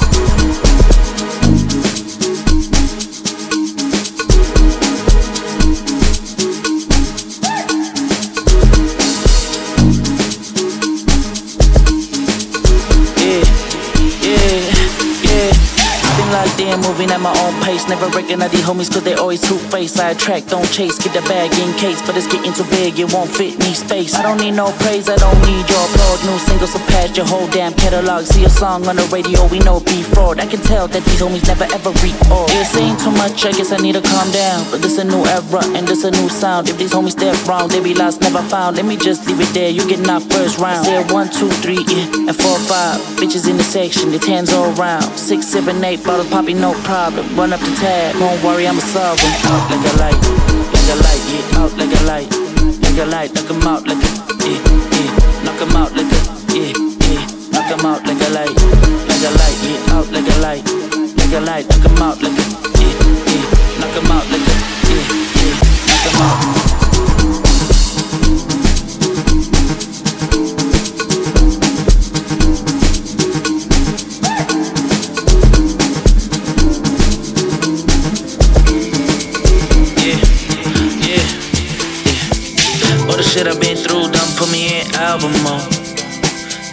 Moving 16.94 17.11
at 17.11 17.20
my 17.20 17.35
own 17.42 17.54
pace. 17.62 17.88
Never 17.88 18.07
recognize 18.09 18.50
these 18.52 18.62
homies 18.62 18.90
cause 18.92 19.02
they 19.02 19.14
always 19.14 19.40
two 19.40 19.59
faced. 19.74 19.98
I 19.98 20.11
attract, 20.11 20.48
don't 20.48 20.70
chase, 20.70 20.98
get 21.02 21.12
the 21.12 21.22
bag 21.26 21.50
in 21.59 21.74
case. 21.74 22.00
But 22.07 22.16
it's 22.16 22.30
getting 22.30 22.52
too 22.52 22.68
big, 22.70 22.98
it 22.98 23.12
won't 23.12 23.30
fit 23.30 23.59
me 23.59 23.74
space. 23.74 24.14
I 24.14 24.22
don't 24.22 24.38
need 24.38 24.54
no 24.54 24.70
praise, 24.87 25.09
I 25.09 25.16
don't 25.16 25.40
need 25.42 25.66
your 25.66 25.83
applaud. 25.90 26.22
New 26.24 26.38
singles 26.38 26.72
surpass 26.72 27.16
your 27.16 27.26
whole 27.26 27.48
damn 27.48 27.74
catalog. 27.74 28.24
See 28.24 28.44
a 28.44 28.50
song 28.50 28.87
on 28.87 28.96
the 28.96 29.07
radio, 29.11 29.46
we 29.48 29.59
know 29.59 29.80
be 29.80 30.02
fraud. 30.02 30.38
I 30.38 30.46
can 30.46 30.61
tell 30.61 30.87
that 30.87 31.02
these 31.04 31.20
homies 31.20 31.46
never 31.46 31.66
ever 31.74 31.90
read 32.02 32.14
all. 32.30 32.46
They're 32.46 32.64
saying 32.64 32.96
too 33.02 33.11
much, 33.11 33.44
I 33.44 33.52
guess 33.52 33.72
I 33.72 33.78
need 33.78 33.94
to 33.98 34.02
calm 34.02 34.30
down. 34.30 34.70
But 34.70 34.83
this 34.83 34.98
a 34.98 35.04
new 35.04 35.24
era 35.26 35.66
and 35.74 35.87
this 35.88 36.04
a 36.04 36.11
new 36.11 36.28
sound. 36.28 36.68
If 36.68 36.78
these 36.78 36.92
homies 36.92 37.18
step 37.18 37.35
wrong, 37.48 37.68
they 37.68 37.83
be 37.83 37.94
lost, 37.94 38.20
never 38.20 38.42
found. 38.42 38.76
Let 38.76 38.87
me 38.87 38.96
just 38.96 39.26
leave 39.26 39.40
it 39.40 39.50
there, 39.52 39.70
you 39.70 39.83
get 39.88 39.98
knocked 40.00 40.33
first 40.33 40.59
round. 40.59 40.87
Say 40.87 41.02
one, 41.12 41.28
two, 41.30 41.50
three, 41.59 41.83
yeah, 41.90 42.30
and 42.30 42.37
four, 42.37 42.59
five. 42.70 43.00
Bitches 43.18 43.50
in 43.50 43.57
the 43.57 43.64
section, 43.64 44.12
the 44.12 44.18
tens 44.18 44.52
all 44.52 44.70
round. 44.78 45.04
Six, 45.18 45.46
seven, 45.46 45.83
eight 45.83 46.04
bottles 46.04 46.28
popping, 46.30 46.61
no 46.61 46.72
problem. 46.85 47.27
Run 47.37 47.53
up 47.53 47.61
the 47.61 47.75
tab, 47.81 48.14
don't 48.18 48.40
worry, 48.44 48.68
I'ma 48.68 48.81
solve 48.81 49.18
'em. 49.25 49.33
Out 49.51 49.64
like 49.73 49.87
a 49.90 49.94
light, 50.03 50.20
like 50.73 50.88
a 50.92 50.97
light, 51.05 51.23
yeah, 51.33 51.59
out 51.61 51.73
like 51.81 51.94
a 51.99 52.03
light, 52.05 52.31
like 52.85 52.99
a 52.99 53.07
light, 53.07 53.31
knock 53.35 53.51
'em 53.51 53.66
out 53.66 53.87
like 53.88 54.05
a, 54.05 54.11
yeah, 54.44 54.61
yeah, 54.94 55.11
knock 55.44 55.61
'em 55.62 55.77
out 55.77 55.92
like 55.97 56.12
a, 56.12 56.20
yeah, 56.55 56.73
yeah, 57.09 57.23
knock 57.53 57.70
'em 57.73 57.87
out 57.87 58.03
like 58.07 58.23
a 58.27 58.31
light, 58.37 58.55
like 59.09 59.25
a 59.29 59.33
light, 59.40 59.59
yeah, 59.66 59.94
out 59.97 60.09
like 60.12 60.29
a 60.29 60.37
light, 60.44 60.64
like 61.18 61.35
a 61.38 61.40
light, 61.40 61.66
knock 61.70 61.85
'em 61.87 62.03
out 62.03 62.23
like 62.23 62.38
a, 62.38 62.44
yeah, 62.81 62.94
yeah, 63.33 63.44
knock 63.81 63.97
'em 63.97 64.12
out 64.12 64.27
like 64.33 64.49
a, 64.53 64.55
yeah, 64.88 65.05
yeah, 65.40 65.55
knock 65.88 66.07
'em 66.07 66.23
out. 66.23 66.73
Shit 83.35 83.49
I've 83.49 83.61
been 83.61 83.77
through 83.77 84.12
done 84.12 84.31
put 84.37 84.53
me 84.53 84.79
in 84.79 84.94
album 84.94 85.33
mode. 85.42 85.66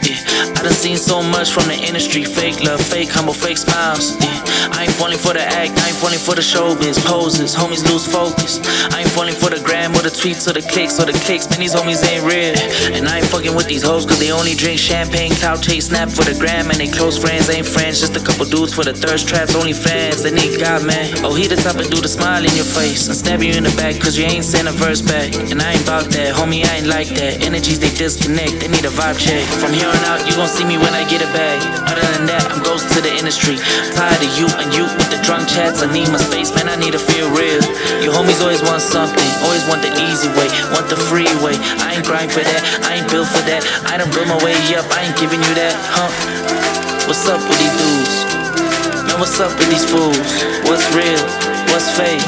Yeah, 0.06 0.61
I 0.62 0.66
done 0.66 0.78
seen 0.78 0.98
so 0.98 1.24
much 1.24 1.50
from 1.50 1.66
the 1.66 1.74
industry. 1.74 2.24
Fake 2.24 2.62
love, 2.62 2.86
fake 2.86 3.10
humble, 3.10 3.34
fake 3.34 3.58
smiles. 3.58 4.14
Yeah, 4.22 4.30
I 4.78 4.86
ain't 4.86 4.94
falling 4.94 5.18
for 5.18 5.34
the 5.34 5.42
act, 5.42 5.74
I 5.74 5.90
ain't 5.90 5.98
falling 5.98 6.22
for 6.22 6.38
the 6.38 6.46
showbiz 6.46 7.02
poses. 7.02 7.58
Homies 7.58 7.82
lose 7.90 8.06
focus. 8.06 8.62
I 8.94 9.02
ain't 9.02 9.10
falling 9.10 9.34
for 9.34 9.50
the 9.50 9.58
gram 9.66 9.90
or 9.98 10.06
the 10.06 10.14
tweets 10.14 10.46
or 10.46 10.54
the 10.54 10.62
clicks 10.62 11.02
or 11.02 11.10
the 11.10 11.18
clicks. 11.26 11.50
Man, 11.50 11.66
these 11.66 11.74
homies 11.74 12.06
ain't 12.06 12.22
real. 12.30 12.54
And 12.94 13.10
I 13.10 13.26
ain't 13.26 13.30
fucking 13.34 13.58
with 13.58 13.66
these 13.74 13.82
hoes 13.82 14.06
cause 14.06 14.20
they 14.22 14.30
only 14.30 14.54
drink 14.54 14.78
champagne, 14.78 15.34
clout 15.34 15.66
chase, 15.66 15.90
snap 15.90 16.14
for 16.14 16.22
the 16.30 16.38
gram. 16.38 16.70
And 16.70 16.78
they 16.78 16.94
close 16.94 17.18
friends 17.18 17.50
ain't 17.50 17.66
friends. 17.66 17.98
Just 17.98 18.14
a 18.14 18.22
couple 18.22 18.46
dudes 18.46 18.70
for 18.70 18.86
the 18.86 18.94
thirst 18.94 19.26
traps, 19.28 19.58
only 19.58 19.74
fans. 19.74 20.22
They 20.22 20.30
need 20.30 20.62
God, 20.62 20.86
man. 20.86 21.26
Oh, 21.26 21.34
he 21.34 21.50
the 21.50 21.58
type 21.58 21.82
of 21.82 21.90
dude 21.90 22.06
to 22.06 22.12
smile 22.12 22.46
in 22.46 22.54
your 22.54 22.70
face 22.70 23.10
and 23.10 23.18
stab 23.18 23.42
you 23.42 23.58
in 23.58 23.66
the 23.66 23.74
back 23.82 23.98
cause 23.98 24.14
you 24.14 24.30
ain't 24.30 24.46
sent 24.46 24.70
a 24.70 24.76
verse 24.78 25.02
back. 25.02 25.34
And 25.50 25.58
I 25.58 25.74
ain't 25.74 25.90
bout 25.90 26.06
that, 26.14 26.38
homie, 26.38 26.62
I 26.70 26.86
ain't 26.86 26.86
like 26.86 27.10
that. 27.18 27.42
Energies 27.42 27.82
they 27.82 27.90
disconnect, 27.98 28.62
they 28.62 28.70
need 28.70 28.86
a 28.86 28.94
vibe 28.94 29.18
check. 29.18 29.42
From 29.58 29.74
here 29.74 29.90
on 29.90 29.98
out, 30.06 30.22
you 30.30 30.38
gon' 30.38 30.51
see 30.52 30.68
me 30.68 30.76
when 30.76 30.92
I 30.92 31.08
get 31.08 31.24
it 31.24 31.32
back. 31.32 31.64
Other 31.88 32.04
than 32.20 32.28
that, 32.28 32.44
I'm 32.52 32.60
ghost 32.60 32.92
to 32.92 33.00
the 33.00 33.08
industry. 33.16 33.56
Tired 33.96 34.20
of 34.20 34.28
you 34.36 34.52
and 34.60 34.68
you 34.76 34.84
with 34.84 35.08
the 35.08 35.16
drunk 35.24 35.48
chats. 35.48 35.80
I 35.80 35.88
need 35.88 36.12
my 36.12 36.20
space, 36.20 36.52
man. 36.52 36.68
I 36.68 36.76
need 36.76 36.92
to 36.92 37.00
feel 37.00 37.32
real. 37.32 37.64
Your 38.04 38.12
homies 38.12 38.44
always 38.44 38.60
want 38.60 38.84
something, 38.84 39.24
always 39.48 39.64
want 39.72 39.80
the 39.80 39.96
easy 40.12 40.28
way, 40.36 40.52
want 40.76 40.92
the 40.92 41.00
freeway. 41.00 41.56
I 41.80 41.96
ain't 41.96 42.04
grind 42.04 42.36
for 42.36 42.44
that, 42.44 42.60
I 42.84 43.00
ain't 43.00 43.08
built 43.08 43.32
for 43.32 43.40
that. 43.48 43.64
I 43.88 43.96
done 43.96 44.12
built 44.12 44.28
my 44.28 44.36
way 44.44 44.52
up, 44.76 44.84
I 44.92 45.08
ain't 45.08 45.16
giving 45.16 45.40
you 45.40 45.54
that, 45.56 45.72
huh? 45.96 46.12
What's 47.08 47.24
up 47.32 47.40
with 47.40 47.56
these 47.56 47.72
dudes? 47.80 48.28
Man, 49.08 49.24
what's 49.24 49.40
up 49.40 49.56
with 49.56 49.72
these 49.72 49.88
fools? 49.88 50.20
What's 50.68 50.84
real? 50.92 51.24
What's 51.72 51.88
fake? 51.96 52.20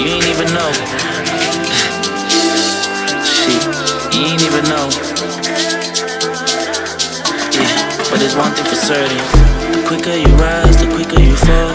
You 0.00 0.16
ain't 0.16 0.24
even 0.32 0.48
know. 0.56 0.72
Shit, 3.36 3.60
you 4.16 4.32
ain't 4.32 4.40
even 4.48 4.64
know. 4.72 5.15
But 8.10 8.20
there's 8.20 8.36
one 8.36 8.52
thing 8.54 8.64
for 8.64 8.76
certain. 8.76 9.18
The 9.72 9.82
quicker 9.86 10.14
you 10.14 10.32
rise, 10.36 10.76
the 10.76 10.86
quicker 10.86 11.20
you 11.20 11.34
fall. 11.34 11.72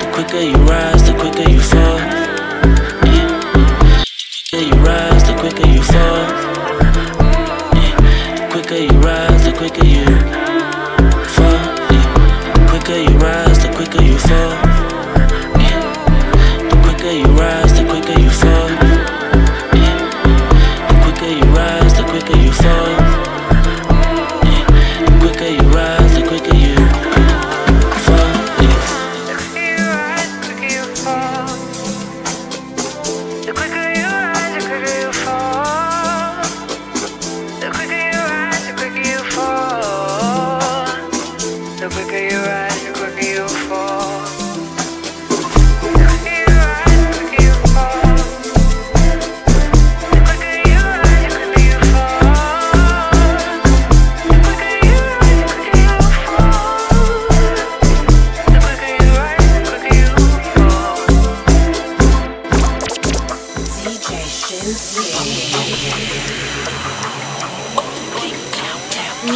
The 0.00 0.08
quicker 0.12 0.40
you 0.40 0.56
rise, 0.66 1.02
the 1.06 1.14
quicker 1.14 1.48
you 1.48 1.60
fall. 1.60 1.98
Yeah. 3.06 3.28
The 4.50 4.50
quicker 4.50 4.64
you 4.66 4.82
rise, 4.82 5.22
the 5.22 5.34
quicker 5.38 5.66
you 5.68 5.82
fall. 5.82 6.26
The 8.34 8.46
quicker 8.50 8.76
you 8.76 8.98
rise, 9.00 9.44
the 9.44 9.52
quicker 9.52 9.86
you 9.86 10.04
fall. 11.36 11.60
The 12.54 12.66
quicker 12.70 12.98
you 12.98 13.18
rise, 13.18 13.58
the 13.62 13.68
quicker 13.72 14.02
you 14.02 14.18
fall. 14.18 14.77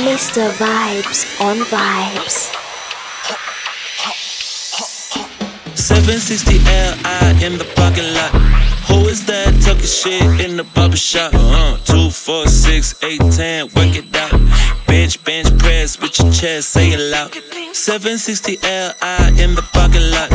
Mr. 0.04 0.50
Vibes 0.58 1.40
on 1.40 1.56
Vibes. 1.72 2.52
760 5.74 6.58
Li 6.58 7.46
in 7.46 7.56
the 7.56 7.64
parking 7.76 8.12
lot. 8.12 8.30
Who 8.88 9.08
is 9.08 9.24
that 9.24 9.58
talking 9.62 9.86
shit 9.86 10.22
in 10.44 10.58
the 10.58 10.64
barber 10.64 10.96
shop? 10.96 11.32
Uh, 11.34 11.78
six, 12.46 12.94
eight, 13.02 13.22
ten, 13.32 13.68
work 13.74 13.96
it 13.96 14.14
out. 14.14 14.41
With 15.82 16.16
your 16.20 16.30
chest, 16.30 16.68
say 16.68 16.92
it 16.92 17.00
loud. 17.10 17.34
760 17.74 18.52
Li 18.52 19.42
in 19.42 19.56
the 19.56 19.66
parking 19.72 20.12
lot. 20.12 20.30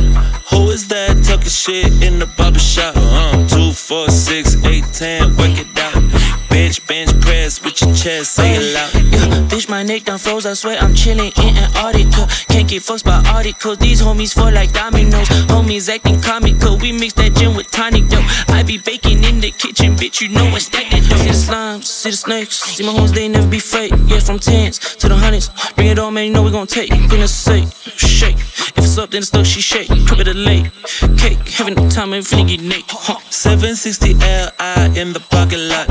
Who 0.52 0.72
is 0.72 0.90
that 0.90 1.24
talking 1.24 1.48
shit 1.48 2.04
in 2.04 2.20
the 2.20 2.26
barber 2.26 2.60
shop? 2.60 2.94
Uh, 2.98 3.48
two, 3.48 3.72
four, 3.72 4.10
six, 4.10 4.62
eight, 4.66 4.84
ten, 4.92 5.38
work 5.38 5.58
it 5.58 5.68
out. 5.80 6.47
Bench, 6.58 6.88
bench 6.88 7.22
press 7.22 7.64
with 7.64 7.80
your 7.82 7.94
chest, 7.94 8.32
say 8.32 8.56
it 8.56 8.74
loud. 8.74 8.92
Yeah, 9.14 9.48
bitch, 9.48 9.70
my 9.70 9.84
neck 9.84 10.06
done 10.06 10.18
froze. 10.18 10.48
I 10.48 10.54
swear 10.54 10.80
I'm 10.80 10.96
chilling 10.96 11.32
in 11.38 11.56
Antarctica. 11.56 12.26
Can't 12.50 12.68
get 12.68 12.82
fucked 12.82 13.06
by 13.06 13.22
articles. 13.28 13.78
These 13.78 14.02
homies 14.02 14.34
fall 14.34 14.52
like 14.52 14.74
dominoes. 14.74 15.30
Homies 15.54 15.88
acting 15.88 16.20
comical. 16.20 16.80
We 16.80 16.94
mix 16.94 17.14
that 17.14 17.36
gin 17.36 17.56
with 17.56 17.70
tonic 17.70 18.08
dough. 18.08 18.26
I 18.48 18.64
be 18.64 18.80
baking 18.80 19.24
in 19.24 19.40
the 19.40 19.52
kitchen, 19.52 19.96
bitch. 19.96 20.20
You 20.20 20.30
know 20.30 20.46
I 20.48 20.58
stack 20.58 20.90
that 20.90 21.08
dough. 21.08 21.18
See 21.18 21.28
the 21.28 21.36
slimes, 21.36 21.84
see 21.84 22.10
the 22.10 22.18
snakes. 22.18 22.56
See 22.60 22.84
my 22.84 22.92
homies, 22.92 23.14
they 23.14 23.28
never 23.28 23.48
be 23.48 23.60
fake. 23.60 23.94
Yeah, 24.08 24.20
from 24.20 24.40
tens 24.40 24.80
to 24.80 25.08
the 25.08 25.16
hundreds. 25.16 25.52
Bring 25.76 25.90
it 25.90 26.00
on, 26.00 26.16
man. 26.16 26.26
You 26.26 26.34
know 26.34 26.42
we 26.42 26.50
gon' 26.50 26.66
take. 26.66 26.90
Bring 27.08 27.22
us 27.22 27.48
a 27.48 27.70
shake. 27.98 28.38
If 28.38 28.80
it's 28.80 28.98
up, 28.98 29.12
then 29.12 29.20
it's 29.20 29.28
stuck. 29.28 29.46
She 29.46 29.62
shake. 29.62 29.90
Crib 30.08 30.22
it 30.22 30.28
a 30.28 30.34
late 30.34 30.72
cake. 31.20 31.38
Having 31.50 31.76
no 31.76 31.88
time, 31.88 32.14
and 32.14 32.26
finna 32.26 32.48
get 32.48 32.62
naked. 32.62 32.86
Huh. 32.90 33.20
760 33.30 34.16
Li 34.16 35.00
in 35.00 35.14
the 35.14 35.20
parking 35.30 35.70
lot. 35.70 35.88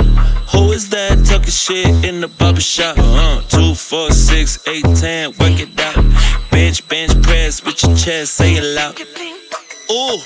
Who 0.57 0.73
is 0.73 0.89
that 0.89 1.23
talking 1.27 1.51
shit 1.51 1.87
in 2.03 2.23
the 2.23 2.29
barber 2.29 2.63
shop? 2.63 2.97
Uh, 2.99 3.43
two, 3.43 3.75
four, 3.75 4.11
six, 4.11 4.59
eight, 4.67 4.87
ten, 4.97 5.33
work 5.33 5.61
it 5.61 5.79
out. 5.79 6.03
Bench, 6.51 6.89
bench 6.89 7.13
press 7.23 7.63
with 7.63 7.83
your 7.83 7.95
chest, 7.95 8.37
say 8.37 8.55
it 8.55 8.65
loud. 8.65 8.99
Ooh, 9.93 10.19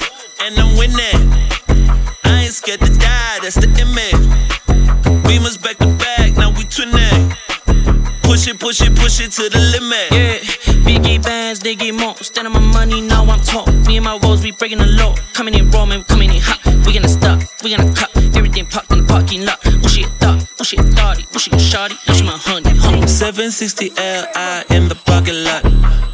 and 0.45 0.57
I'm 0.57 0.77
winning. 0.79 1.33
I 2.23 2.45
ain't 2.45 2.53
scared 2.53 2.79
to 2.79 2.93
die, 2.97 3.39
that's 3.43 3.57
the 3.57 3.67
image. 3.83 4.23
Beamers 5.27 5.61
back 5.61 5.79
to 5.79 5.87
back, 5.99 5.99
we. 5.99 6.10
Push 8.31 8.47
it, 8.47 8.61
push 8.61 8.81
it, 8.81 8.95
push 8.95 9.21
it 9.21 9.33
to 9.33 9.49
the 9.49 9.59
limit. 9.59 10.07
Yeah, 10.13 10.39
Biggie 10.87 11.21
bands, 11.21 11.59
they 11.59 11.75
get 11.75 11.93
more. 11.97 12.15
Stand 12.15 12.47
on 12.47 12.53
my 12.53 12.61
money, 12.61 13.01
now 13.01 13.25
I'm 13.25 13.41
top. 13.41 13.67
Me 13.89 13.97
and 13.97 14.05
my 14.05 14.21
woes, 14.23 14.45
we 14.45 14.53
breaking 14.53 14.79
the 14.79 14.87
law. 14.87 15.17
Coming 15.33 15.55
in 15.55 15.69
raw, 15.73 15.85
man, 15.85 16.05
coming 16.05 16.33
in 16.33 16.41
hot. 16.41 16.61
We 16.87 16.95
gonna 16.95 17.09
stop, 17.09 17.43
we 17.65 17.75
gonna 17.75 17.93
cut. 17.93 18.09
Everything 18.37 18.67
parked 18.67 18.93
in 18.93 19.01
the 19.01 19.07
parking 19.09 19.45
lot. 19.45 19.59
Oh 19.67 19.89
shit, 19.89 20.07
thought, 20.21 20.47
push 20.57 20.75
it 20.75 20.79
thoughty, 20.95 21.25
push 21.33 21.49
it 21.49 21.55
shawty, 21.55 21.97
push 22.07 22.23
my 22.23 22.39
honey, 22.39 22.71
honey. 22.79 23.05
760 23.05 23.91
Li 23.91 24.77
in 24.77 24.87
the 24.89 24.95
parking 25.07 25.43
lot. 25.43 25.67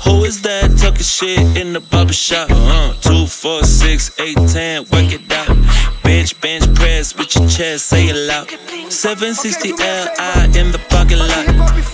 Who 0.07 0.25
is 0.25 0.41
that 0.41 0.79
talking 0.79 1.05
shit 1.05 1.39
in 1.55 1.75
the 1.75 1.81
barber 1.81 2.15
shop? 2.15 2.49
Uh, 2.51 2.95
two, 2.95 3.27
four, 3.27 3.63
six, 3.65 4.19
eight, 4.19 4.39
ten, 4.49 4.85
work 4.85 5.13
it 5.13 5.31
out. 5.31 5.49
Bench, 6.03 6.41
bench 6.41 6.65
press 6.75 6.86
with 7.15 7.37
your 7.37 7.47
chest, 7.47 7.87
say 7.87 8.09
it 8.09 8.17
loud. 8.17 8.49
760 8.91 9.73
Li 9.73 10.59
in 10.59 10.73
the 10.73 10.81
parking 10.89 11.19
lot. 11.19 11.47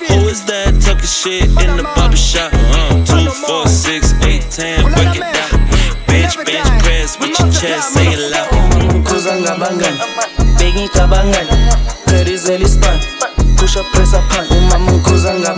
Who 0.08 0.28
is 0.30 0.44
that 0.46 0.78
talking 0.80 1.04
shit 1.04 1.50
in 1.60 1.76
the 1.76 1.82
barber 1.96 2.16
shop? 2.16 2.52
Uh, 2.54 3.04
two, 3.04 3.28
four, 3.44 3.66
six, 3.66 4.14
eight, 4.22 4.46
ten, 4.48 4.84
work 4.84 5.16
it 5.16 5.26
out. 5.26 5.50
Bench, 6.06 6.36
bench 6.46 6.70
press 6.80 7.18
with 7.18 7.36
your 7.38 7.50
chest, 7.50 7.92
say 7.92 8.14
it 8.14 8.30
loud. 8.30 8.48
Kuzanga 9.04 9.58
bangan, 9.58 9.94
begging 10.56 10.88
kabangan, 10.94 11.46
Kerizeli 12.06 12.68
span, 12.70 12.96
push 13.56 13.76
up 13.76 13.86
press 13.92 14.14
up 14.14 14.24
pan. 14.30 14.46
Umama 14.48 14.96
kuzanga 15.04 15.52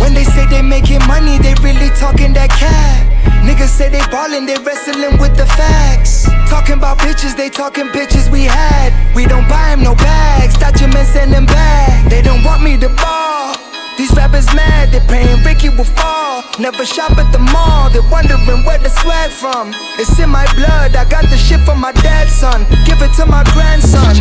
When 0.00 0.14
they 0.14 0.24
say 0.24 0.46
they 0.46 0.62
making 0.62 1.00
money, 1.06 1.38
they 1.38 1.54
really 1.62 1.90
talking 1.96 2.32
that 2.34 2.50
cat. 2.50 3.16
Niggas 3.42 3.68
say 3.68 3.88
they 3.88 4.02
ballin', 4.10 4.46
they 4.46 4.56
wrestling 4.62 5.18
with 5.18 5.36
the 5.36 5.46
facts. 5.46 6.26
Talking 6.50 6.78
about 6.78 6.98
bitches, 6.98 7.36
they 7.36 7.48
talking 7.48 7.86
bitches 7.88 8.30
we 8.30 8.44
had. 8.44 8.92
We 9.14 9.26
don't 9.26 9.48
buy 9.48 9.56
buy 9.56 9.72
'em 9.72 9.82
no 9.82 9.94
bags, 9.94 10.54
documents 10.58 11.10
send 11.10 11.32
them 11.32 11.46
back. 11.46 12.10
They 12.10 12.22
don't 12.22 12.44
want 12.44 12.62
me 12.62 12.76
to 12.78 12.88
ball. 12.88 13.54
These 13.96 14.12
rappers 14.12 14.46
mad, 14.54 14.92
they 14.92 15.00
praying 15.08 15.42
Ricky 15.42 15.70
will 15.70 15.84
fall. 15.98 16.44
Never 16.58 16.84
shop 16.84 17.16
at 17.18 17.32
the 17.32 17.38
mall, 17.38 17.88
they're 17.90 18.10
wondering 18.10 18.62
where 18.66 18.78
the 18.78 18.90
swag 18.90 19.30
from. 19.30 19.74
It's 19.98 20.18
in 20.18 20.30
my 20.30 20.46
blood, 20.54 20.94
I 20.94 21.04
got 21.08 21.24
the 21.32 21.38
shit 21.38 21.60
from 21.60 21.80
my 21.80 21.92
dad's 21.92 22.32
son. 22.32 22.66
Give 22.84 23.00
it 23.00 23.12
to 23.16 23.24
my 23.26 23.42
grandson. 23.54 24.14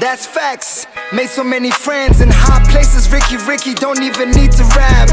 That's 0.00 0.26
facts. 0.26 0.86
Made 1.12 1.28
so 1.28 1.44
many 1.44 1.70
friends 1.70 2.22
in 2.22 2.30
high 2.32 2.64
places. 2.72 3.12
Ricky, 3.12 3.36
Ricky 3.44 3.74
don't 3.74 4.00
even 4.00 4.30
need 4.30 4.50
to 4.52 4.64
rap. 4.72 5.12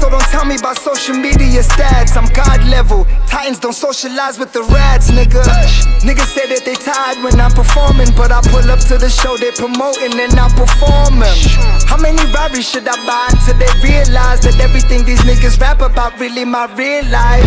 So 0.00 0.08
don't 0.08 0.24
tell 0.32 0.46
me 0.46 0.56
about 0.56 0.78
social 0.80 1.14
media 1.14 1.60
stats. 1.60 2.16
I'm 2.16 2.24
God 2.32 2.64
level. 2.64 3.04
Titans 3.28 3.60
don't 3.60 3.76
socialize 3.76 4.38
with 4.38 4.54
the 4.54 4.62
rats, 4.72 5.10
nigga. 5.10 5.44
Niggas 6.00 6.32
say 6.32 6.48
that 6.48 6.64
they 6.64 6.72
tired 6.80 7.20
when 7.22 7.38
I'm 7.38 7.52
performing, 7.52 8.08
but 8.16 8.32
I 8.32 8.40
pull 8.48 8.64
up 8.72 8.80
to 8.88 8.96
the 8.96 9.12
show 9.12 9.36
they 9.36 9.52
promoting 9.52 10.16
and 10.16 10.32
I 10.32 10.48
perform. 10.56 11.20
How 11.84 12.00
many 12.00 12.24
robberies 12.32 12.64
should 12.64 12.88
I 12.88 12.96
buy 13.04 13.36
until 13.36 13.60
they 13.60 13.68
realize 13.84 14.40
that 14.48 14.56
everything 14.64 15.04
these 15.04 15.20
niggas 15.28 15.60
rap 15.60 15.82
about 15.82 16.18
really 16.18 16.46
my 16.46 16.72
real 16.72 17.04
life? 17.12 17.44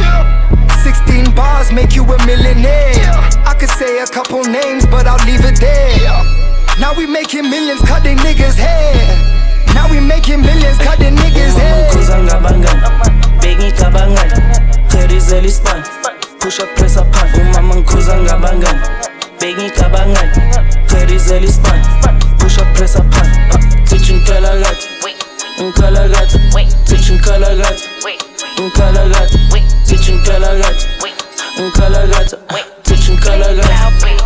16 0.86 1.34
bars 1.34 1.74
make 1.74 1.96
you 1.96 2.06
a 2.06 2.18
millionaire. 2.30 3.10
I 3.42 3.58
could 3.58 3.74
say 3.74 4.06
a 4.06 4.06
couple 4.06 4.46
names, 4.46 4.86
but 4.86 5.08
I'll 5.10 5.26
leave 5.26 5.42
it 5.42 5.58
there. 5.60 6.55
Now 6.80 6.94
we 6.94 7.08
making 7.08 7.50
millions, 7.50 7.80
cut 7.82 8.04
they 8.04 8.16
niggas' 8.16 8.56
hair. 8.56 8.94
Now 9.74 9.90
we 9.90 10.00
making 10.02 10.42
millions, 10.42 10.78
cut 10.78 11.00
the 11.00 11.06
niggas' 11.06 11.56
hair. 11.56 11.90
Kuzanga 11.92 12.36
bangan, 12.44 12.78
begging 13.40 13.72
kabangan, 13.72 14.28
Kerizeli 14.92 15.50
span, 15.50 15.84
push 16.40 16.60
up 16.60 16.68
press 16.76 16.98
up 16.98 17.10
pan. 17.14 17.32
Umama 17.40 17.82
kuzanga 17.88 18.36
bangan, 18.44 18.76
begging 19.40 19.72
kabangan, 19.72 20.28
Kerizeli 20.92 21.48
span, 21.48 21.80
push 22.40 22.58
up 22.60 22.68
press 22.76 22.98
up 22.98 23.10
pan. 23.10 23.24
Teaching 23.88 24.20
kalagat, 24.28 24.76
kalagat, 25.80 26.30
teaching 26.84 27.20
kalagat, 27.24 27.80
kalagat, 28.76 29.32
teaching 29.88 30.20
kalagat, 30.28 30.76
kalagat, 31.72 32.36
teaching 32.84 33.16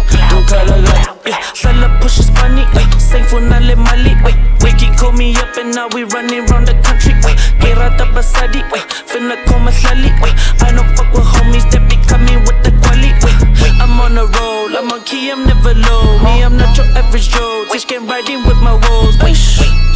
kalagat, 0.09 0.45
kalagat. 0.49 1.05
Yeah, 1.25 1.41
Shala 1.53 1.87
pushes 2.01 2.31
money, 2.41 2.65
wait, 2.73 2.89
sing 2.99 3.23
for 3.23 3.39
Nale 3.41 3.75
Mali, 3.75 4.17
wait, 4.25 4.37
Wiki 4.65 4.89
call 4.97 5.11
me 5.11 5.35
up 5.37 5.55
and 5.57 5.75
now 5.75 5.87
we 5.93 6.03
running 6.09 6.45
round 6.49 6.67
the 6.67 6.73
country, 6.81 7.13
wait, 7.21 7.37
Gerata 7.61 8.09
Basadi, 8.13 8.65
wait, 8.73 8.81
finna 9.05 9.37
call 9.45 9.59
my 9.59 9.71
slally, 9.71 10.09
wait, 10.21 10.33
I 10.65 10.73
don't 10.73 10.89
fuck 10.97 11.13
with 11.13 11.27
homies 11.37 11.69
that 11.69 11.85
be 11.85 12.01
coming 12.09 12.41
with 12.49 12.57
the 12.65 12.73
quality, 12.81 13.13
wait, 13.21 13.37
I'm 13.77 13.99
on 14.01 14.17
a 14.17 14.25
roll, 14.25 14.73
I'm 14.73 14.89
on 14.89 15.03
key, 15.05 15.29
I'm 15.29 15.45
never 15.45 15.75
low, 15.77 16.17
me, 16.25 16.41
I'm 16.41 16.57
not 16.57 16.75
your 16.75 16.87
average 16.97 17.29
Joe, 17.29 17.65
Tish 17.71 17.85
can 17.85 18.07
riding 18.07 18.41
with 18.49 18.57
my 18.57 18.73
woes, 18.73 19.21
wait, 19.21 19.37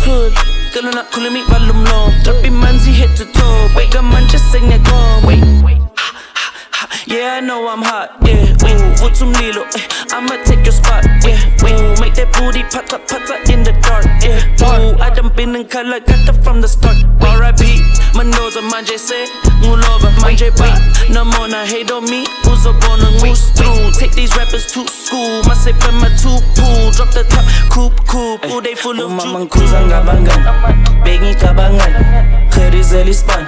Tool, 0.06 0.30
girl, 0.76 0.92
not 0.94 1.10
calling 1.10 1.34
me 1.34 1.42
volume 1.50 1.82
low, 1.90 2.14
Trappy 2.22 2.54
manzi 2.54 2.94
head 2.94 3.10
to 3.18 3.26
toe, 3.26 3.70
wait, 3.76 3.90
come 3.90 4.14
on, 4.14 4.30
just 4.30 4.52
sing 4.52 4.70
that 4.70 4.86
gone, 4.86 5.26
wait, 5.26 5.42
yeah, 7.08 7.38
I 7.38 7.40
know 7.42 7.68
I'm 7.68 7.82
hot, 7.82 8.18
yeah. 8.26 8.54
Ooh, 8.64 9.04
what's 9.04 9.20
some 9.20 9.34
lilo? 9.34 9.64
Eh, 9.76 9.88
I'ma 10.12 10.38
take 10.46 10.64
your 10.66 10.74
spot, 10.74 11.06
yeah. 11.24 11.38
Ooh, 11.64 11.96
make 12.02 12.16
that 12.16 12.32
booty 12.34 12.64
pata 12.64 13.00
pata 13.00 13.36
in 13.52 13.64
the 13.64 13.74
dark, 13.84 14.06
yeah. 14.24 14.40
Ooh, 14.64 14.98
I 15.00 15.10
done 15.14 15.34
been 15.36 15.56
in 15.56 15.68
color, 15.68 16.00
got 16.00 16.26
that 16.28 16.44
from 16.44 16.62
the 16.62 16.68
start. 16.68 16.98
R.I.P. 17.22 17.82
Mendoza, 18.18 18.62
manje 18.62 18.98
se, 18.98 19.26
ngulova, 19.62 20.10
manje 20.22 20.52
ba. 20.58 20.70
No 21.10 21.26
more, 21.26 21.48
na 21.48 21.66
hate 21.66 21.92
on 21.92 22.04
me. 22.06 22.26
Uzo 22.46 22.74
bona 22.82 23.10
ngoose 23.20 23.52
through. 23.56 23.92
Take 24.00 24.14
these 24.14 24.36
rappers 24.38 24.72
to 24.74 24.88
school. 24.88 25.42
My 25.44 25.54
say 25.56 25.74
my 25.92 26.10
two 26.22 26.38
pool. 26.56 26.92
Drop 26.92 27.10
the 27.12 27.24
top, 27.30 27.46
coop, 27.72 27.94
coop. 28.08 28.46
Ooh, 28.52 28.62
they 28.62 28.76
full 28.76 29.00
of 29.02 29.10
Umama 29.12 29.40
juke. 29.40 29.50
kuzanga 29.52 30.02
bangan, 30.06 31.04
begging 31.04 31.36
kabangan, 31.36 31.92
Kerizeli 32.52 33.14
span, 33.14 33.48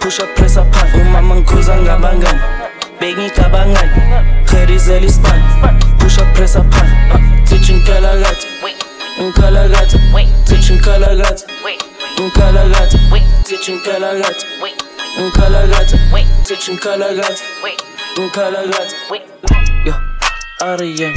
push 0.00 0.18
up 0.20 0.28
press 0.34 0.56
up 0.56 0.70
pan. 0.72 0.88
Umama 1.06 1.42
kuzanga 1.46 1.96
bangan, 2.00 2.36
begging 3.00 3.32
kabangan, 3.32 3.88
Kerizeli 4.44 5.08
span, 5.08 5.40
push 5.98 6.20
up 6.20 6.28
press 6.36 6.54
up 6.54 6.68
pan. 6.68 6.86
Teaching 7.48 7.80
kalagat, 7.88 8.44
kalagat, 9.32 9.90
teaching 10.44 10.78
kalagat, 10.84 11.48
kalagat, 12.36 12.92
teaching 13.48 13.80
kalagat, 13.80 14.36
kalagat, 15.32 15.88
teaching 16.44 16.76
kalagat, 16.76 17.36
kalagat. 18.36 18.88
Yo, 19.80 19.96
Areyeng, 20.60 21.16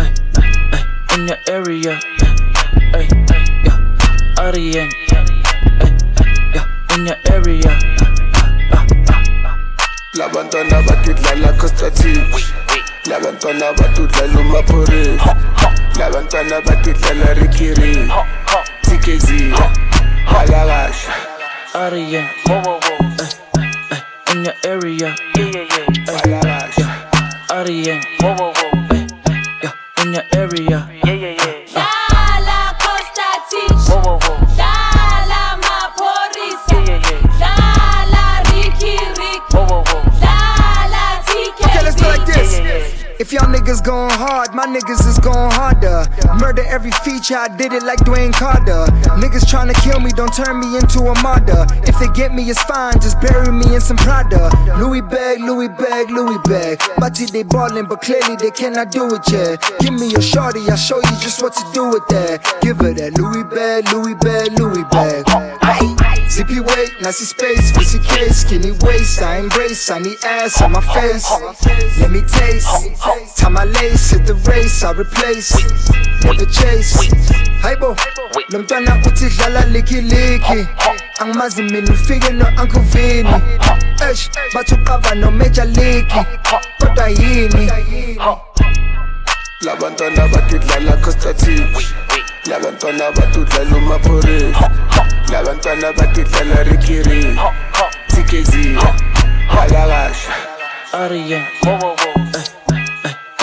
ay, 0.00 0.08
ay, 0.40 0.82
in 1.14 1.28
your 1.28 1.36
area, 1.52 2.00
ay, 2.96 3.04
yo, 3.60 3.72
Areyeng, 4.40 4.88
ay, 5.84 5.92
yo, 6.56 6.62
in 6.96 7.06
your 7.06 7.20
area. 7.28 7.97
Labantwana 10.18 10.82
bakidlala 10.82 11.52
Costa 11.60 11.90
Titch 11.90 12.44
labantwana 13.10 13.72
batudlala 13.72 14.40
umaphori 14.40 15.20
labantwana 15.98 16.60
batidlala 16.60 17.34
Riky 17.34 17.74
Rick 17.74 18.10
tikezi 18.82 19.52
balakahle 20.32 21.14
Aria, 21.74 22.20
eh, 22.20 22.62
eh, 23.92 24.32
in 24.32 24.44
your 24.44 24.54
area, 24.64 25.14
balakahle 26.06 26.86
Aria, 27.50 27.94
eh, 27.94 29.06
yeah, 29.62 29.72
in 30.02 30.14
your 30.14 30.24
area. 30.34 30.88
If 43.28 43.34
y'all 43.34 43.52
niggas 43.52 43.84
going 43.84 44.08
hard, 44.08 44.54
my 44.54 44.64
niggas 44.64 45.06
is 45.06 45.18
going 45.18 45.52
harder. 45.52 46.08
Murder 46.40 46.64
every 46.64 46.92
feature, 47.04 47.36
I 47.36 47.54
did 47.54 47.74
it 47.74 47.82
like 47.82 47.98
Dwayne 47.98 48.32
Carter. 48.32 48.88
Niggas 49.20 49.44
tryna 49.44 49.74
kill 49.84 50.00
me, 50.00 50.08
don't 50.16 50.32
turn 50.32 50.58
me 50.58 50.78
into 50.78 51.00
a 51.00 51.22
martyr. 51.22 51.66
If 51.84 51.98
they 52.00 52.08
get 52.16 52.32
me, 52.32 52.48
it's 52.48 52.62
fine, 52.62 52.94
just 53.02 53.20
bury 53.20 53.52
me 53.52 53.74
in 53.74 53.82
some 53.82 53.98
Prada. 53.98 54.48
Louis 54.80 55.02
bag, 55.02 55.40
Louis 55.40 55.68
bag, 55.68 56.08
Louis 56.08 56.38
bag. 56.48 56.80
Bati 56.96 57.26
they 57.26 57.42
ballin', 57.42 57.84
but 57.84 58.00
clearly 58.00 58.36
they 58.36 58.50
cannot 58.50 58.90
do 58.92 59.04
it 59.12 59.30
yet. 59.30 59.60
Give 59.78 59.92
me 59.92 60.08
your 60.08 60.22
shorty, 60.22 60.60
I'll 60.70 60.78
show 60.78 60.96
you 60.96 61.12
just 61.20 61.42
what 61.42 61.52
to 61.52 61.64
do 61.74 61.90
with 61.90 62.08
that. 62.08 62.40
Give 62.62 62.78
her 62.78 62.94
that 62.94 63.18
Louis 63.18 63.44
bag, 63.44 63.92
Louis 63.92 64.14
bag, 64.24 64.58
Louis 64.58 64.84
bag. 64.88 65.28
Zippy 66.30 66.60
weight, 66.60 66.92
nasty 67.00 67.24
space, 67.24 67.72
pussy 67.72 67.98
case, 67.98 68.42
skinny 68.42 68.72
waist. 68.82 69.20
I 69.20 69.38
embrace, 69.38 69.90
I 69.90 69.98
need 69.98 70.16
ass 70.24 70.62
on 70.62 70.72
my 70.72 70.80
face. 70.80 71.28
Let 71.98 72.10
me 72.10 72.20
taste. 72.20 72.68
Tie 73.36 73.48
my 73.48 73.64
lace, 73.64 74.10
hit 74.10 74.26
the 74.26 74.34
race, 74.48 74.82
I 74.84 74.92
replace. 74.92 75.54
Never 76.24 76.46
chase. 76.46 77.10
Hypo, 77.62 77.96
lo 78.50 78.58
mntwana 78.58 78.94
uthi 79.06 79.28
dlala 79.28 79.64
liki 79.66 80.00
liki. 80.00 80.66
Angimazi 81.20 81.62
mina 81.62 81.92
ufike 81.92 82.30
no 82.32 82.46
Uncle 82.62 82.80
Vinny. 82.80 83.30
Eish, 84.08 84.30
bathi 84.54 84.74
uqava 84.74 85.14
no 85.14 85.30
Major 85.30 85.64
League. 85.66 86.26
Kodwa 86.80 87.08
yini? 87.08 87.70
labantwana 89.60 90.28
batidlala 90.28 90.96
Costa 91.02 91.34
Titch 91.34 91.86
labantwana 92.46 93.10
batudlala 93.12 93.76
umaphori 93.76 94.54
labantwana 95.32 95.92
batidlala 95.92 96.62
Riky 96.62 97.02
Rick 97.02 97.38
tikezi 98.06 98.78
balakahle 99.54 100.14
Aria, 100.92 101.36
eh, 101.38 101.46
eh, 101.66 102.57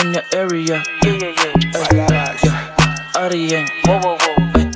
in 0.05 0.13
your 0.13 0.23
area, 0.33 0.83
balakahle 1.73 2.51
Aria, 3.15 3.65
eh, 3.87 4.71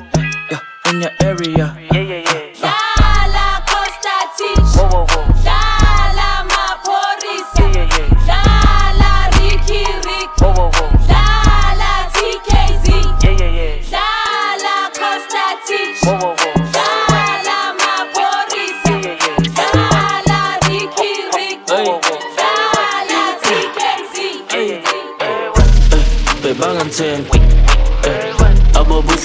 yeah, 0.50 0.60
in 0.90 1.02
your 1.02 1.12
area. 1.22 1.79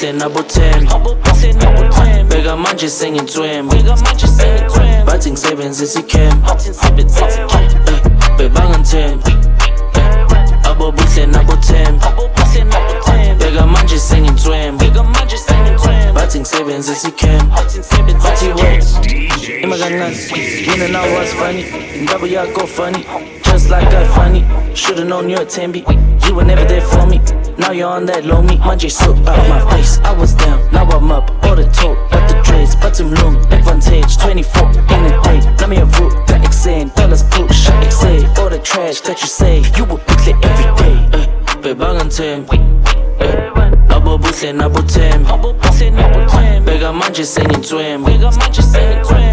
Abo 0.04 0.12
buhle 0.12 0.12
nabo 0.12 0.42
thembi 0.42 2.28
bheka 2.28 2.56
manje 2.56 2.88
sengitswembi 2.88 3.76
bathi 5.06 5.30
ngisebenzisa 5.30 6.00
ikhembi 6.00 6.48
bebanganthembi 8.38 9.32
abo 10.64 10.92
buhle 10.92 11.26
nabo 11.26 11.56
thembi 11.56 12.06
bheka 13.38 13.66
manje 13.66 13.98
sengitswembi 13.98 14.90
bathi 16.14 16.40
ngisebenzisa 16.40 17.08
what 17.50 17.74
kancane 19.98 20.66
mina 20.68 20.88
nawe 20.88 21.12
was 21.18 21.32
funny 21.34 21.64
indaba 21.94 22.26
go 22.52 22.66
funny. 22.66 23.04
Just 23.42 23.70
like 23.70 23.86
I 23.86 24.04
funny 24.16 24.42
should've 24.74 25.06
known 25.06 25.28
you're 25.28 25.42
a 25.42 25.46
tembi 25.46 25.84
you 26.26 26.34
were 26.34 26.44
never 26.44 26.64
there 26.64 26.80
for 26.80 27.06
me 27.06 27.18
now 27.56 27.70
you're 27.70 27.88
on 27.88 28.04
that 28.06 28.24
low 28.24 28.42
me 28.42 28.56
manje 28.56 28.90
soap 28.90 29.16
out 29.28 29.48
my 29.48 29.60
face 29.70 29.98
I 29.98 30.12
was 30.18 30.34
down 30.34 30.58
now 30.72 30.84
I'm 30.88 31.12
up. 31.12 31.30
All 31.44 31.54
the 31.54 31.64
talk 31.70 31.96
but 32.10 32.26
the 32.28 32.42
dreads 32.42 32.74
but 32.74 32.98
im 33.00 33.14
long. 33.14 33.36
Advantage 33.52 34.16
24 34.18 34.70
in 34.70 35.06
a 35.06 35.22
day. 35.22 35.40
Nami 35.60 35.76
yavuka 35.76 36.36
ekuseni 36.36 36.90
dollars 36.96 37.22
push 37.30 37.68
excel 37.86 38.26
all 38.40 38.50
the 38.50 38.58
trash 38.58 39.00
that 39.02 39.20
you 39.20 39.28
say 39.28 39.62
you 39.76 39.84
will 39.84 39.98
pick 39.98 40.26
it 40.26 40.36
every 40.44 40.70
day. 40.82 41.28
Bebanganthembi 41.62 42.58
eh, 43.20 43.53
abo 43.53 43.53
buhle 43.53 43.53
nabo 44.04 44.82
thembi 44.82 45.32
bheka 46.64 46.92
manje 46.92 47.24
sengitswembi 47.24 48.18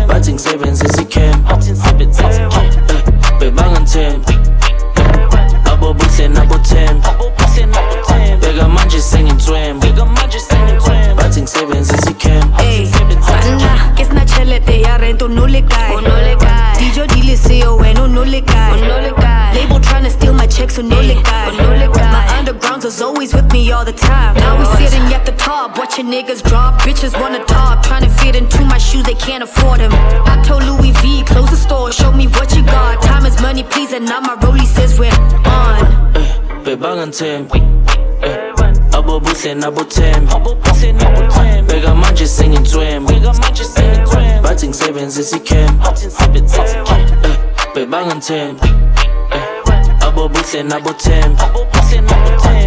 bathi 0.08 0.34
ngisebenzisa 0.34 1.02
ikhembi 1.02 2.04
eh, 2.04 3.04
bebanganthembi 3.40 4.34
abo 5.72 5.94
buhle 5.94 6.28
nabo 6.28 6.58
thembi 6.58 7.08
bheka 8.42 8.68
manje 8.68 9.00
sengitswembi 9.02 9.88
bathi 11.16 11.42
ngisebenzisa 11.42 12.10
ikhembi 12.12 12.64
Ey, 12.64 12.88
banna, 13.28 13.94
ke 13.98 14.06
sena 14.06 14.26
tšhelete 14.26 14.82
ya 14.82 14.98
rent 14.98 15.22
o 15.22 15.28
no 15.28 15.46
le 15.48 15.62
kae. 15.62 15.96
Dijo 16.80 17.08
di 17.08 17.22
le 17.24 17.38
seo 17.38 17.76
wena 17.78 18.04
o 18.04 18.08
no 18.08 18.24
le 18.24 18.42
kae? 18.42 18.82
Label 19.54 19.80
trying 19.80 20.04
to 20.04 20.10
steal 20.10 20.34
my 20.34 20.48
checks 20.48 20.78
o 20.80 20.82
no 20.82 20.96
le 21.02 21.16
kae 21.24 22.11
undergrounds 22.82 22.86
was 22.86 23.02
always 23.02 23.34
with 23.34 23.52
me 23.52 23.72
all 23.72 23.86
the 23.86 23.94
time. 23.94 24.36
Now 24.36 24.58
we 24.60 24.66
sitting 24.78 25.14
at 25.14 25.26
the 25.26 25.32
top 25.34 25.78
watching 25.78 26.08
niggas 26.08 26.44
drop. 26.44 26.82
Bitches 26.82 27.20
wanna 27.20 27.44
talk 27.46 27.84
trying 27.84 28.04
to 28.04 28.10
fit 28.10 28.36
into 28.36 28.64
my 28.66 28.78
shoes 28.78 29.04
they 29.04 29.14
can't 29.14 29.44
afford 29.44 29.80
them 29.80 29.92
I 29.94 30.42
told 30.46 30.64
Louis 30.64 30.92
V 31.02 31.24
close 31.24 31.50
the 31.50 31.56
store 31.56 31.92
show 31.92 32.12
me 32.12 32.28
what 32.28 32.56
you 32.56 32.64
got. 32.64 33.02
Time 33.02 33.26
is 33.26 33.40
money 33.42 33.64
please 33.64 33.94
and 33.94 34.06
now 34.06 34.20
my 34.20 34.36
rollie 34.38 34.66
says 34.66 35.00
we're 35.00 35.12
on. 35.46 35.86
Eh, 36.16 36.40
bebanganthembi 36.64 37.60
eh, 38.22 38.54
abo 38.98 39.20
buhle 39.20 39.56
nabo 39.56 39.84
thembi 39.84 40.34
bheka 41.68 41.96
manje 41.96 42.28
sengitswembi 42.28 43.22
bathi 44.44 44.68
ngisebenzisa 44.68 45.38
ikhembi 45.38 45.88
eh, 47.74 48.91
bebanganthembi 50.02 50.02
eh, 50.02 50.08
abo 50.08 50.30
buhle 50.30 50.64
nabo 50.64 50.94
thembi 50.94 51.44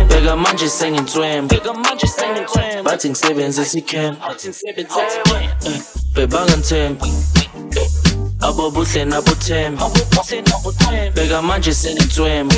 bheka 0.09 0.37
manje 0.37 0.69
sengitswembi 0.69 1.61
bathi 2.85 3.09
ngisebenzisa 3.11 3.79
ikhembi 3.79 4.19
eh, 5.67 5.81
bebanganthembi 6.15 7.13
abo 8.41 8.71
buhle 8.71 9.05
nabo 9.05 9.31
thembi 9.35 9.83
bheka 11.15 11.43
manje 11.43 11.75
sengitswembi 11.75 12.57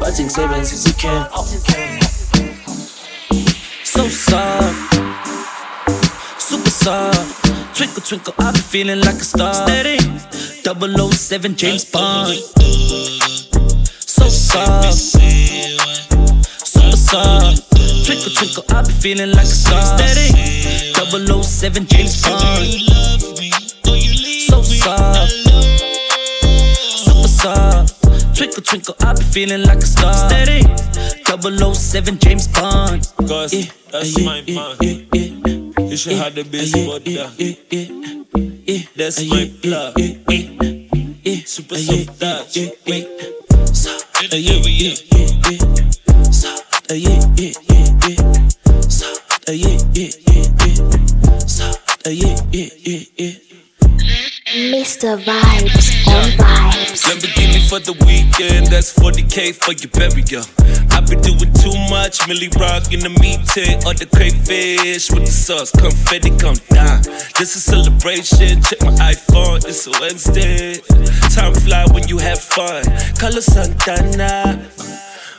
bathi 0.00 0.22
ngisebenzisa 0.24 0.88
ikhembi 0.90 1.28
so 3.84 4.08
soft, 4.08 4.94
super 6.38 6.70
soft. 6.70 7.42
Twinkle, 7.74 8.02
twinkle, 8.02 8.34
I 8.38 8.52
be 8.52 8.58
feeling 8.58 9.00
like 9.00 9.16
a 9.16 9.24
star. 9.24 9.52
Steady, 9.52 9.98
007 10.62 11.56
James 11.56 11.84
Bond. 11.84 12.38
Super 16.62 16.96
soft. 16.96 17.72
Twinkle, 18.04 18.32
twinkle, 18.32 18.64
I 18.68 18.82
be 18.82 18.92
feeling 18.92 19.30
like 19.30 19.44
a 19.44 19.46
star. 19.46 19.80
Steady, 19.96 20.28
007 21.42 21.86
James 21.86 22.22
Bond. 22.22 22.68
So 24.46 24.62
soft, 24.62 25.32
super 27.00 27.28
soft. 27.28 28.36
Twinkle, 28.36 28.62
twinkle, 28.62 28.94
I 29.00 29.14
be 29.14 29.22
feeling 29.22 29.62
like 29.62 29.78
a 29.78 29.86
star. 29.86 30.12
Steady, 30.28 30.60
007 31.74 32.18
James 32.18 32.46
Bond. 32.48 33.10
Cause 33.26 33.52
that's 33.90 34.20
my 34.20 34.42
plan. 34.42 34.76
You 35.88 35.96
should 35.96 36.18
have 36.18 36.34
the 36.34 36.44
best, 36.44 36.74
but 36.74 37.08
uh, 37.08 37.30
that's 38.96 39.24
my 39.30 39.50
plug. 39.62 39.96
Super 41.46 41.76
soft 41.76 43.41
touch. 44.28 44.40
yeah, 44.40 44.60
yeah, 44.64 44.94
yeah, 45.12 45.50
yeah. 45.50 46.30
Soft, 46.30 46.90
uh, 46.90 46.94
yeah, 46.94 47.20
yeah, 47.36 47.52
yeah, 47.68 48.08
yeah. 48.08 48.48
Soft, 48.88 49.48
uh, 49.48 49.52
yeah, 49.52 49.78
yeah, 49.94 50.10
yeah, 50.26 50.46
yeah. 50.66 51.38
Soft, 51.46 52.06
uh, 52.06 52.10
yeah, 52.10 52.36
yeah, 52.52 52.68
yeah, 52.84 53.04
yeah. 53.16 53.51
Mr. 54.52 55.16
Vibes 55.16 56.06
on 56.06 56.28
Vibes. 56.36 57.08
Lamborghini 57.08 57.66
for 57.70 57.80
the 57.80 57.94
weekend, 58.04 58.66
that's 58.66 58.92
40k 58.92 59.54
for 59.56 59.72
your 59.72 59.88
burial. 59.96 60.44
I've 60.92 61.08
been 61.08 61.22
doing 61.22 61.48
too 61.56 61.72
much, 61.88 62.28
Millie 62.28 62.52
Rock 62.60 62.92
in 62.92 63.00
the 63.00 63.08
meeting, 63.16 63.80
or 63.88 63.94
the 63.96 64.04
crayfish 64.04 65.10
with 65.10 65.24
the 65.24 65.32
sauce, 65.32 65.70
confetti 65.70 66.36
come 66.36 66.60
down. 66.68 67.00
This 67.40 67.56
is 67.56 67.64
celebration, 67.64 68.60
check 68.60 68.82
my 68.84 68.92
iPhone, 69.16 69.64
it's 69.64 69.86
a 69.88 69.92
Wednesday. 69.96 70.76
Time 71.32 71.54
fly 71.54 71.86
when 71.88 72.06
you 72.06 72.18
have 72.18 72.38
fun. 72.38 72.84
Carlos 73.16 73.46
Santana, 73.46 74.68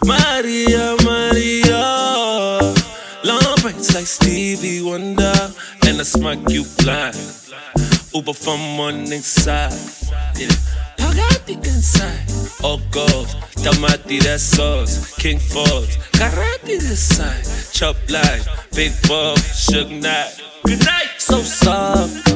Maria, 0.04 0.98
Maria. 1.06 2.74
Long 3.24 3.56
braids 3.62 3.94
like 3.94 4.08
Stevie 4.10 4.82
Wonder, 4.82 5.54
and 5.86 6.00
I 6.00 6.04
smack 6.04 6.40
you 6.50 6.66
blind. 6.80 7.43
Uber 8.14 8.34
from 8.34 8.78
one 8.78 9.12
inside. 9.12 9.74
Yeah. 10.36 10.48
Pagati 10.98 11.56
inside. 11.56 12.22
Oh 12.64 12.80
gold, 12.92 13.28
tamati 13.64 14.22
that 14.24 14.40
sauce. 14.40 15.16
King 15.16 15.40
Falls, 15.40 15.98
karate 16.14 16.80
this 16.80 17.16
side. 17.16 17.44
Chop 17.74 17.96
life, 18.10 18.48
big 18.76 18.92
ball, 19.08 19.36
Suge 19.36 20.02
Knight. 20.02 20.40
Good 20.64 20.86
night. 20.86 21.10
So 21.18 21.42
soft, 21.42 22.30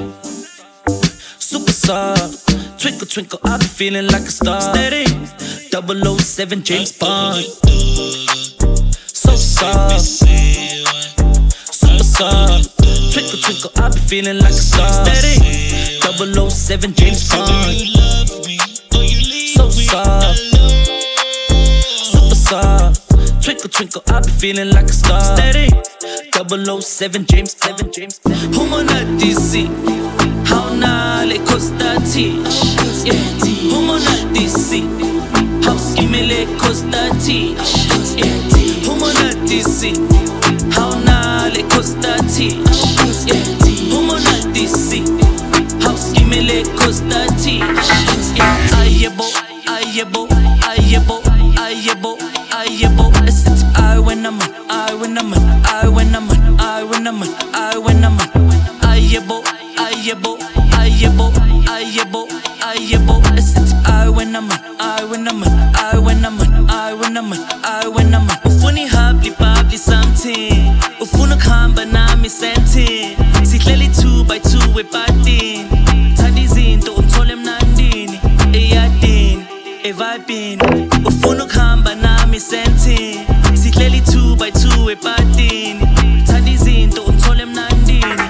super 1.39 1.71
soft. 1.71 2.79
Twinkle, 2.81 3.07
twinkle, 3.07 3.39
I 3.43 3.57
be 3.57 3.65
feeling 3.65 4.07
like 4.07 4.23
a 4.23 4.31
star. 4.31 4.61
Steady, 4.61 5.05
007 5.69 6.63
James 6.63 6.91
Bond. 6.91 7.45
So 9.13 9.35
soft, 9.35 10.01
super 11.71 12.03
soft. 12.03 12.76
Twinkle, 13.47 13.71
I 13.77 13.87
be 13.87 13.99
feeling 13.99 14.39
like 14.39 14.51
a 14.51 14.55
star. 14.55 14.91
Steady, 15.05 15.39
007 16.49 16.93
James 16.95 17.29
Bond. 17.29 17.79
So 19.55 19.69
soft, 19.69 20.37
super 22.11 22.35
soft. 22.35 23.41
Twinkle, 23.41 23.69
twinkle, 23.69 24.01
I 24.07 24.19
be 24.19 24.31
feeling 24.31 24.71
like 24.71 24.87
a 24.89 24.93
star. 24.93 25.21
Steady, 25.37 25.69
007 26.33 27.25
James, 27.27 27.55
7 27.55 27.89
James. 27.93 28.19
Humana 28.51 29.05
DC, 29.15 29.69
how 30.45 30.67
na 30.75 31.23
le 31.23 31.39
Costa 31.45 31.95
Titch. 32.03 32.75
Yeah, 33.05 33.15
humana 33.71 34.11
DC, 34.35 34.83
how 35.63 35.77
skimme 35.77 36.21
le 36.27 36.45
Costa 36.59 37.09
Titch. 37.23 37.87
Yeah, 38.17 38.41
humana 38.83 39.31
DC, 39.47 39.95
how 40.73 40.99
na 40.99 41.36
le 41.49 41.63
Costa 41.63 42.15
Titch. 42.33 42.57
Yeah, 43.25 43.43
humana 43.91 44.31
DC, 44.53 45.03
how 45.81 45.95
skimme 45.95 46.41
le 46.41 46.63
costa. 46.75 47.25
Yeah, 48.35 48.79
ayebo, 48.79 49.25
ayebo, 49.65 50.27
ayebo, 50.67 51.21
ayebo, 51.55 52.17
ayebo. 52.51 53.11
It's 53.27 53.63
I 53.75 53.99
when 53.99 54.25
I'm 54.25 54.39
on, 54.39 54.49
I 54.69 54.93
when 54.93 55.17
I'm 55.17 55.33
on, 55.33 55.65
I 55.65 55.87
when 55.87 56.15
I'm 56.15 56.29
on, 56.29 56.59
I 56.59 56.83
when 56.83 57.07
I'm 57.07 57.21
on, 57.21 57.29
I 57.53 57.77
when 57.77 58.03
I'm 58.03 58.17
ayebo, 58.81 59.43
ayebo, 59.77 60.37
ayebo, 60.71 61.31
ayebo, 61.67 62.27
ayebo. 62.61 63.21
It's 63.37 63.73
I 63.85 64.09
when 64.09 64.35
I'm 64.35 64.51
on, 64.51 64.59
I 64.79 65.03
when 65.05 65.27
I'm 65.27 65.43
on, 65.43 65.75
I 65.75 65.97
when 65.97 66.25
I'm 66.25 66.39
on, 66.39 66.69
I 66.69 66.93
when 66.93 67.17
I'm 67.17 67.31
on, 67.31 67.39
I 67.63 67.87
when 67.87 68.13
I'm 68.13 68.29
on. 68.29 68.37
Ufuni 68.45 68.87
habli 68.87 69.31
babli 69.31 69.77
something 69.77 70.75
Senti 72.27 73.15
Sihleli 73.43 73.87
two 73.99 74.23
by 74.25 74.37
two 74.39 74.59
epatini 74.79 75.65
Thanda 76.15 76.41
izinto 76.41 76.93
umthole 76.93 77.33
emnandini 77.33 78.19
eyadini 78.53 79.45
evibini. 79.83 80.89
Ufuna 81.05 81.43
ukuhamba 81.43 81.95
nami 81.95 82.39
senti 82.39 83.19
sihleli 83.53 84.01
two 84.01 84.35
by 84.35 84.51
two 84.51 84.89
epatini 84.91 85.79
thanda 86.25 86.51
izinto 86.51 87.01
umthole 87.03 87.41
emnandini. 87.43 88.21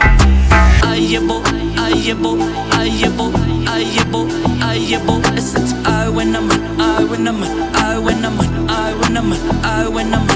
Ayebo 0.81 1.43
ayebo 1.85 2.37
ayebo 2.79 3.31
ayebo 3.73 4.27
ayebo. 4.61 5.21
Esithi 5.35 5.75
i 5.85 6.09
when 6.09 6.35
i'm 6.35 6.49
i 6.79 7.03
when 7.03 7.27
i'm 7.27 7.43
i 7.73 7.97
when 7.97 8.25
i'm 8.25 8.39
i 8.69 8.93
when 8.93 9.17
i'm 9.17 9.33
i 9.63 9.87
when 9.87 10.13
i'm 10.13 10.27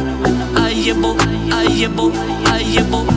ayebo 0.55 1.16
ayebo 1.51 2.12
ayebo 2.53 3.11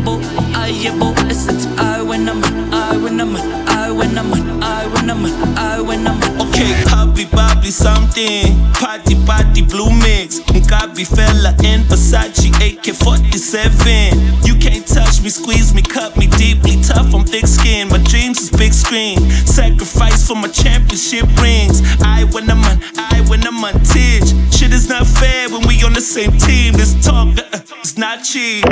ayebo 0.00 0.20
ayebo 0.54 1.14
esithi 1.30 1.68
i 1.78 2.02
when 2.02 2.28
i'm 2.28 2.42
i 2.72 2.96
when 2.96 3.20
i'm 3.20 3.36
i 3.68 3.90
when 3.90 4.18
i'm 4.18 4.32
i 4.62 4.86
when 4.86 5.10
i'm 5.10 5.26
i 5.56 5.80
when 5.80 6.06
i'm 6.06 6.20
Okay, 6.40 6.84
Bobby 6.84 7.24
Bobby 7.26 7.70
something. 7.70 8.56
Party 8.72 9.14
party 9.26 9.62
blue 9.62 9.90
mix. 9.90 10.40
Ngabi 10.40 11.04
fella 11.06 11.54
in 11.64 11.82
Versace 11.84 12.48
AK 12.60 12.94
47. 12.94 14.46
You 14.46 14.54
can't 14.56 14.86
touch 14.86 15.22
me, 15.22 15.28
squeeze 15.28 15.74
me, 15.74 15.82
cut 15.82 16.16
me 16.16 16.26
deeply 16.26 16.80
tough. 16.82 17.14
I'm 17.14 17.24
thick 17.24 17.46
skin. 17.46 17.88
My 17.88 17.98
dreams 17.98 18.40
is 18.40 18.50
big 18.50 18.72
screen. 18.72 19.18
Sacrifice 19.46 20.26
for 20.26 20.36
my 20.36 20.48
championship 20.48 21.26
rings. 21.40 21.82
I 22.02 22.24
when 22.32 22.50
I'm 22.50 22.64
I 22.96 23.20
when 23.28 23.46
I'm 23.46 23.64
on. 23.64 23.84
Shit 24.50 24.72
is 24.72 24.88
not 24.88 25.06
fair 25.06 25.48
the 26.00 26.06
same 26.06 26.32
team. 26.38 26.72
This 26.72 26.96
talk 27.04 27.28
uh, 27.36 27.60
it's 27.80 27.98
not 27.98 28.24
cheap. 28.24 28.64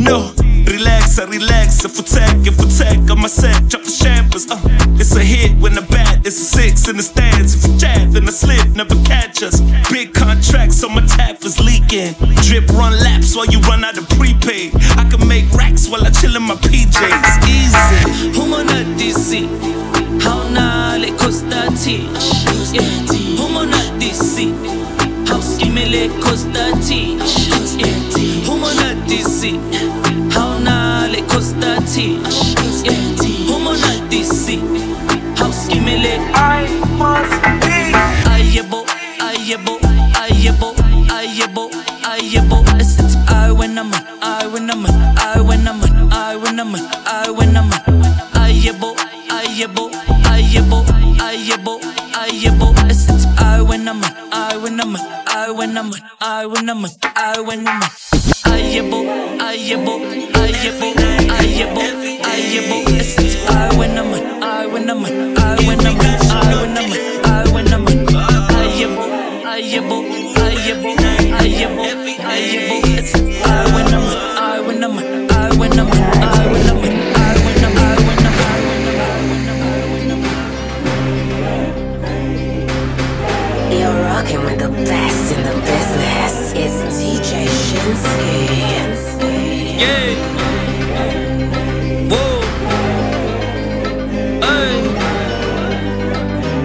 No. 0.00 0.32
Relax, 0.64 1.18
I 1.18 1.24
relax. 1.28 1.84
If 1.84 1.96
we 1.98 2.04
tech, 2.04 2.36
if 2.46 2.56
we 2.56 2.66
tech, 2.72 2.98
on 3.10 3.20
my 3.20 3.28
set, 3.28 3.68
drop 3.68 3.84
the 3.84 3.92
champers. 3.92 4.48
Uh, 4.50 4.56
it's 4.96 5.14
a 5.14 5.20
hit 5.20 5.52
when 5.60 5.74
the 5.74 5.82
bat, 5.82 6.24
it's 6.24 6.40
a 6.40 6.44
six 6.56 6.88
in 6.88 6.96
the 6.96 7.02
stands. 7.02 7.52
If 7.54 7.68
you 7.68 7.76
jab, 7.76 8.12
then 8.12 8.26
I 8.26 8.30
slip, 8.30 8.66
never 8.68 8.94
catch 9.04 9.42
us. 9.42 9.60
Big 9.92 10.14
contracts 10.14 10.82
on 10.82 10.94
my 10.94 11.04
tap 11.04 11.44
is 11.44 11.60
leaking. 11.60 12.14
Drip 12.48 12.66
run 12.70 12.96
laps 13.04 13.36
while 13.36 13.46
you 13.46 13.60
run 13.68 13.84
out 13.84 13.98
of 13.98 14.08
prepaid. 14.16 14.72
I 14.96 15.04
can 15.10 15.26
make 15.28 15.52
racks 15.52 15.86
while 15.88 16.04
I 16.06 16.10
chill 16.10 16.34
in 16.34 16.44
my 16.44 16.54
PJs. 16.54 17.44
Easy. 17.44 18.32
Humana 18.32 18.88
DC, 18.96 19.44
how 20.22 20.48
na 20.48 20.96
le 20.96 21.12
Costa 21.18 21.68
Titch. 21.76 22.24
Yeah, 22.72 22.88
Humana 23.36 23.76
DC, 24.00 24.79
how 25.30 25.40
skimme 25.40 25.84
le 25.86 26.08
Costa 26.20 26.64
Titch. 26.82 27.48
Yeah, 27.78 27.94
Humana 28.46 28.94
DC, 29.06 29.58
how 30.34 30.58
na 30.58 31.06
le 31.06 31.22
Costa 31.22 31.78
Titch. 31.86 32.54
Yeah, 32.84 32.98
Humana 33.46 33.92
DC, 34.10 34.58
be. 35.94 36.10
Ayebo, 38.30 38.84
ayebo, 39.20 39.78
ayebo, 40.20 40.74
ayebo, 41.08 41.70
ayebo. 42.04 42.64
It's 42.80 43.16
I 43.28 43.52
when 43.52 43.78
I'm 43.78 43.92
I 44.22 44.46
when 44.46 44.70
I'm 44.70 44.84
I 44.86 45.40
when 45.40 45.68
I'm 45.68 45.80
I 46.12 46.36
when 46.36 46.58
I'm 46.60 46.74
I 47.06 47.30
when 47.30 47.56
I'm 47.56 47.70
ayebo, 48.34 48.96
ayebo, 49.30 49.90
ayebo, 50.26 50.84
ayebo, 50.84 50.84
ayebo. 51.18 51.79
I 53.80 53.82
when 53.82 53.88
I'm 53.88 54.02
I 54.32 54.56
when 54.58 54.80
I'm 54.80 54.96
I 55.26 55.50
when 55.50 55.78
I'm 55.78 55.90
I 56.20 56.44
when 56.44 56.68
I'm 56.68 56.84
I 57.16 57.40
when 57.40 57.66
I'm 57.66 57.80
ayebo, 58.44 59.00
ayebo, 59.40 59.94
ayebo, 60.36 60.88
ayebo, 61.32 61.82
ayebo. 62.28 62.76
It's 62.92 63.36
I 63.48 63.72
when 63.78 63.96
I'm 63.96 64.12
I 64.44 64.66
when 64.66 64.90
I'm 64.90 65.04
I 65.04 65.56
when 65.64 65.80
I'm 65.80 65.96
I 65.96 66.60
when 66.60 66.76
I'm 66.76 66.92
I 67.24 67.48
when 67.54 67.72
I'm 67.72 67.86
ayebo, 68.60 69.04
ayebo, 69.48 69.98
ayebo, 70.44 70.90
ayebo, 71.40 71.82
ayebo. 72.20 72.69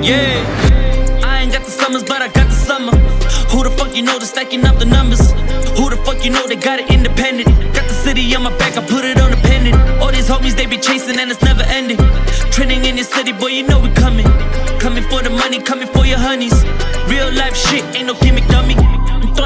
Yeah. 0.05 0.37
I 1.23 1.41
ain't 1.41 1.51
got 1.51 1.65
the 1.65 1.71
summers, 1.71 2.03
but 2.03 2.21
I 2.21 2.27
got 2.27 2.45
the 2.45 2.53
summer. 2.53 2.91
Who 3.49 3.63
the 3.63 3.71
fuck 3.71 3.95
you 3.95 4.03
know 4.03 4.19
that's 4.19 4.29
stacking 4.29 4.63
up 4.63 4.77
the 4.77 4.85
numbers? 4.85 5.31
Who 5.79 5.89
the 5.89 5.97
fuck 6.05 6.23
you 6.23 6.29
know 6.29 6.45
they 6.45 6.55
got 6.55 6.77
it 6.77 6.91
independent? 6.91 7.49
Got 7.73 7.87
the 7.87 7.95
city 7.95 8.35
on 8.35 8.43
my 8.43 8.55
back, 8.55 8.77
I 8.77 8.85
put 8.85 9.03
it 9.03 9.19
on 9.19 9.33
a 9.33 9.37
pendant. 9.37 9.75
All 9.99 10.11
these 10.11 10.29
homies 10.29 10.55
they 10.55 10.67
be 10.67 10.77
chasing 10.77 11.17
and 11.17 11.31
it's 11.31 11.41
never 11.41 11.63
ending. 11.63 11.97
Trending 12.51 12.85
in 12.85 12.97
your 12.97 13.05
city, 13.05 13.31
boy, 13.31 13.47
you 13.47 13.63
know 13.63 13.79
we 13.79 13.89
coming. 13.93 14.27
Coming 14.77 15.03
for 15.09 15.23
the 15.23 15.31
money, 15.31 15.59
coming 15.59 15.87
for 15.87 16.05
your 16.05 16.19
honeys. 16.19 16.53
Real 17.09 17.33
life 17.33 17.57
shit, 17.57 17.83
ain't 17.95 18.05
no 18.05 18.13
gimmick 18.13 18.47
dummy. 18.47 18.94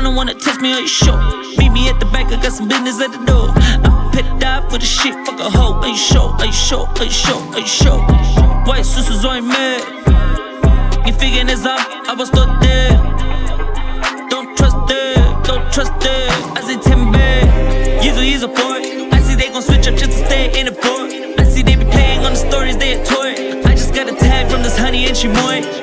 Don't 0.01 0.15
wanna 0.15 0.33
test 0.33 0.59
me, 0.59 0.73
are 0.73 0.79
you 0.79 0.87
sure? 0.87 1.19
Meet 1.57 1.71
me 1.71 1.87
at 1.89 1.99
the 1.99 2.05
back, 2.07 2.31
I 2.31 2.41
got 2.41 2.51
some 2.53 2.67
business 2.67 2.99
at 2.99 3.11
the 3.11 3.23
door. 3.25 3.49
I'm 3.85 4.09
pet 4.11 4.39
die 4.39 4.67
for 4.69 4.79
the 4.79 4.85
shit, 4.85 5.13
fuck 5.25 5.39
a 5.39 5.49
hoe. 5.49 5.75
Are 5.75 5.87
you 5.87 5.95
sure? 5.95 6.31
Are 6.39 6.45
you 6.45 6.51
sure? 6.51 6.87
Are 6.87 7.03
you 7.03 7.11
sure? 7.11 7.41
Are 7.53 7.59
you 7.59 7.67
sure? 7.67 8.01
White 8.65 8.85
sisters 8.85 9.23
on 9.23 9.47
med. 9.47 9.81
You 11.05 11.13
figuring 11.13 11.45
this 11.47 11.63
out? 11.63 11.79
I 12.09 12.15
was 12.17 12.29
still 12.29 12.47
there. 12.59 12.97
Don't 14.31 14.57
trust 14.57 14.77
it, 14.89 15.45
don't 15.45 15.71
trust 15.71 15.93
it. 16.01 16.31
I 16.57 16.61
say 16.65 16.77
Timber, 16.81 18.01
he's 18.01 18.17
a, 18.17 18.23
he's 18.23 18.41
a 18.41 18.47
boy. 18.47 18.81
I 19.13 19.19
see 19.21 19.35
they 19.35 19.49
gon' 19.49 19.61
switch 19.61 19.87
up 19.87 19.95
just 19.95 20.11
to 20.11 20.25
stay 20.25 20.59
in 20.59 20.65
the 20.65 20.71
port. 20.71 21.11
I 21.39 21.43
see 21.43 21.61
they 21.61 21.75
be 21.75 21.85
playing 21.85 22.25
on 22.25 22.33
the 22.33 22.39
stories, 22.49 22.77
they 22.77 22.99
a 22.99 23.05
toy. 23.05 23.61
I 23.63 23.75
just 23.75 23.93
got 23.93 24.09
a 24.09 24.15
tag 24.15 24.49
from 24.49 24.63
this 24.63 24.77
honey 24.77 25.05
and 25.05 25.15
she 25.15 25.27
moy. 25.27 25.78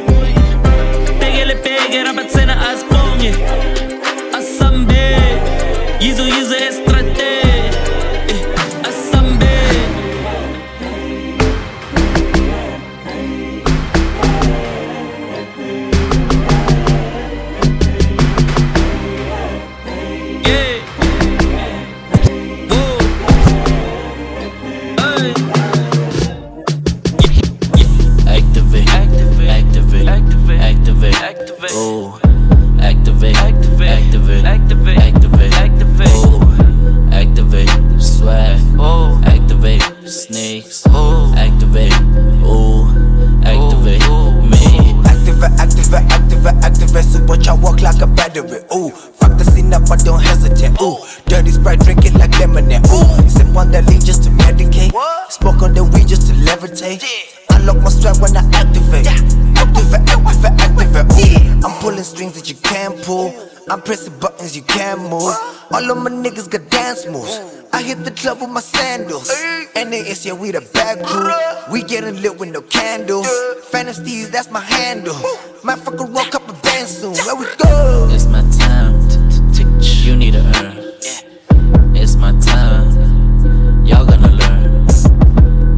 We 70.97 71.03
the 71.03 71.09
bad 71.09 71.64
crew. 71.66 71.72
We 71.72 71.82
getting 71.82 72.22
lit 72.22 72.38
with 72.38 72.51
no 72.51 72.62
candle. 72.62 73.24
Fantasies, 73.70 74.30
that's 74.30 74.51
my 74.51 74.61
handle. 74.61 75.16
Might 75.62 75.78
fuck 75.78 76.01
a 76.01 76.05
roll 76.05 76.18
up 76.18 76.49
a 76.49 76.53
band 76.62 76.88
soon. 76.88 77.12
Where 77.12 77.36
we 77.36 77.47
go? 77.57 78.09
It's 78.12 78.26
my 78.26 78.42
time 78.59 79.09
to, 79.09 79.16
to 79.30 79.80
teach. 79.80 80.07
You 80.07 80.16
need 80.16 80.32
to 80.32 80.40
earn. 80.40 81.97
It's 81.97 82.14
my 82.16 82.32
time. 82.40 83.84
Y'all 83.84 84.07
gonna 84.07 84.30
learn. 84.30 84.86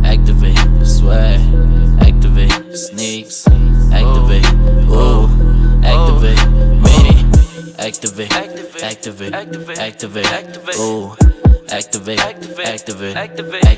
Activate, 0.05 0.59
swag. 0.87 1.41
Activate, 2.01 2.77
sneaks. 2.77 3.47
Activate, 3.93 4.45
oh. 4.89 5.25
ooh. 5.25 5.85
Activate, 5.85 6.39
oh. 6.39 6.75
me. 6.85 7.75
Activate, 7.79 8.33
activate, 8.33 9.35
activate, 9.79 10.27
activate. 10.27 10.77
Ooh. 10.79 11.17
Activate, 11.71 12.19
activate, 12.19 12.67
activate, 12.67 13.17
activate. 13.17 13.78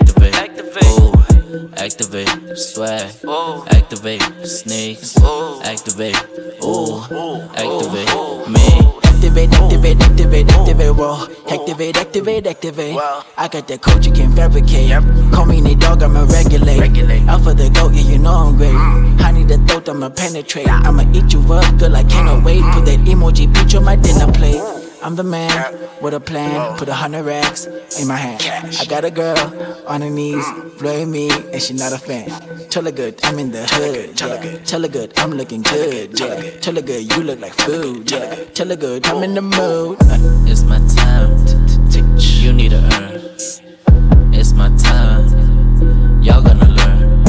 Ooh. 2.01 2.03
Activate, 2.03 2.57
swag. 2.57 3.13
Oh. 3.27 3.67
Activate, 3.71 4.23
sneaks. 4.47 5.17
Oh. 5.19 5.61
Activate, 5.63 6.17
oh. 6.63 7.07
ooh. 7.13 7.43
Activate, 7.53 8.49
me. 8.49 9.01
Activate, 9.05 9.53
activate, 9.53 10.01
activate, 10.01 10.51
activate, 10.51 10.97
raw. 10.97 11.27
Activate, 11.51 11.97
activate, 11.99 12.47
activate. 12.47 12.97
I 13.37 13.49
got 13.49 13.69
that 13.69 13.83
code 13.83 14.07
you 14.07 14.13
can 14.13 14.35
fabricate. 14.35 14.93
Call 15.31 15.45
me 15.45 15.61
the 15.61 15.75
dog, 15.75 16.03
I'ma 16.03 16.25
regulate. 16.25 17.29
Out 17.29 17.43
for 17.43 17.53
the 17.53 17.69
goat, 17.69 17.93
yeah, 17.93 18.13
you 18.13 18.19
know 18.19 18.33
I'm 18.33 18.57
great. 18.57 18.71
Mm. 18.71 19.21
I 19.21 19.33
need 19.33 19.49
the 19.49 19.59
throat, 19.69 19.91
I'ma 19.91 20.09
penetrate. 20.09 20.69
I'ma 20.69 21.05
eat 21.13 21.31
you 21.35 21.41
up, 21.53 21.79
girl, 21.79 21.97
I 21.97 22.05
cannot 22.05 22.41
mm. 22.41 22.45
wait. 22.47 22.63
Put 22.73 22.87
that 22.87 23.01
emoji 23.01 23.53
picture 23.55 23.77
on 23.77 23.85
my 23.85 23.97
dinner 23.97 24.33
plate. 24.33 24.80
I'm 25.03 25.17
the 25.17 25.25
man 25.25 25.79
with 26.03 26.13
a 26.15 26.21
plan. 26.21 26.77
Put 26.77 26.89
a 26.89 26.95
hundred 26.95 27.25
racks 27.25 27.67
in 27.99 28.07
my 28.07 28.17
hand. 28.17 28.43
I 28.79 28.85
got 28.85 29.05
a 29.05 29.11
girl 29.11 29.39
on 29.87 30.03
her 30.03 30.11
knees, 30.11 30.45
blowing 30.79 31.11
me, 31.11 31.31
and 31.31 31.61
she 31.63 31.73
not 31.73 31.93
a 31.93 31.99
fan. 31.99 32.29
Tell 32.69 32.85
her 32.85 32.93
good, 32.93 33.19
I'm 33.25 33.39
in 33.39 33.51
the 33.51 33.67
hood. 33.67 34.17
Tell 34.17 34.31
her 34.31 34.43
good, 34.43 34.67
tell 34.67 34.83
her 34.83 34.89
good, 34.89 35.19
I'm 35.19 35.31
looking 35.33 35.63
good. 35.63 36.19
Yeah, 36.21 36.51
tell 36.61 36.75
her 36.75 36.83
good, 36.83 37.11
you 37.17 37.23
look 37.23 37.41
like 37.41 37.55
food. 37.55 38.09
Tell, 38.09 38.21
Yeah, 38.21 38.45
tell 38.53 38.69
her 38.69 38.77
good, 38.77 39.07
I'm 39.07 39.23
in 39.23 39.35
the 39.35 39.43
mood. 39.43 39.99
It's 40.47 40.63
my 40.65 40.79
time 40.95 41.47
to, 41.47 41.55
to 41.67 41.91
teach. 41.91 42.25
You 42.43 42.53
need 42.53 42.71
to 42.71 42.79
earn. 42.79 44.35
It's 44.35 44.53
my 44.53 44.69
time. 44.77 46.23
Y'all 46.23 46.43
gonna 46.43 46.69
learn. 46.69 47.25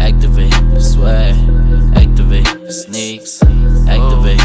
Activate, 0.00 0.54
swag. 0.80 1.36
Activate, 1.94 2.72
sneaks. 2.72 3.42
Activate, 3.42 4.40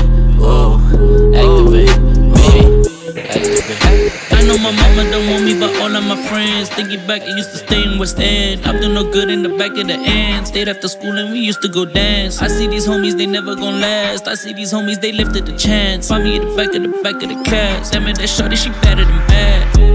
I 3.18 4.44
know 4.46 4.58
my 4.58 4.72
mama 4.72 5.10
don't 5.10 5.30
want 5.32 5.46
me, 5.46 5.58
but 5.58 5.74
all 5.82 5.96
of 5.96 6.04
my 6.04 6.22
friends 6.28 6.68
thinking 6.70 7.06
back, 7.08 7.22
I 7.22 7.28
used 7.28 7.52
to 7.52 7.58
stay 7.58 7.82
in 7.82 7.98
West 7.98 8.20
End. 8.20 8.66
I'm 8.66 8.82
doing 8.82 8.94
no 8.94 9.10
good 9.10 9.30
in 9.30 9.42
the 9.42 9.50
back 9.50 9.72
of 9.78 9.88
the 9.88 9.94
end. 9.94 10.48
Stayed 10.48 10.68
after 10.68 10.90
school 10.90 11.18
and 11.18 11.32
we 11.32 11.40
used 11.40 11.62
to 11.62 11.70
go 11.70 11.86
dance. 11.86 12.42
I 12.42 12.48
see 12.48 12.68
these 12.68 12.86
homies, 12.86 13.18
they 13.18 13.26
never 13.26 13.56
gon' 13.56 13.80
last. 13.80 14.28
I 14.28 14.36
see 14.36 14.52
these 14.52 14.74
homies, 14.74 15.00
they 15.00 15.14
lifted 15.14 15.46
the 15.46 15.58
chance. 15.58 16.10
Find 16.10 16.26
me 16.26 16.36
in 16.36 16.50
the 16.50 16.56
back 16.58 16.76
of 16.76 16.82
the 16.82 16.90
back 17.04 17.24
of 17.24 17.30
the 17.30 17.42
class. 17.46 17.92
Damn 17.92 18.08
it, 18.08 18.18
that 18.18 18.28
shorty, 18.28 18.58
she 18.58 18.70
better 18.82 19.06
than 19.06 19.28
bad. 19.28 19.95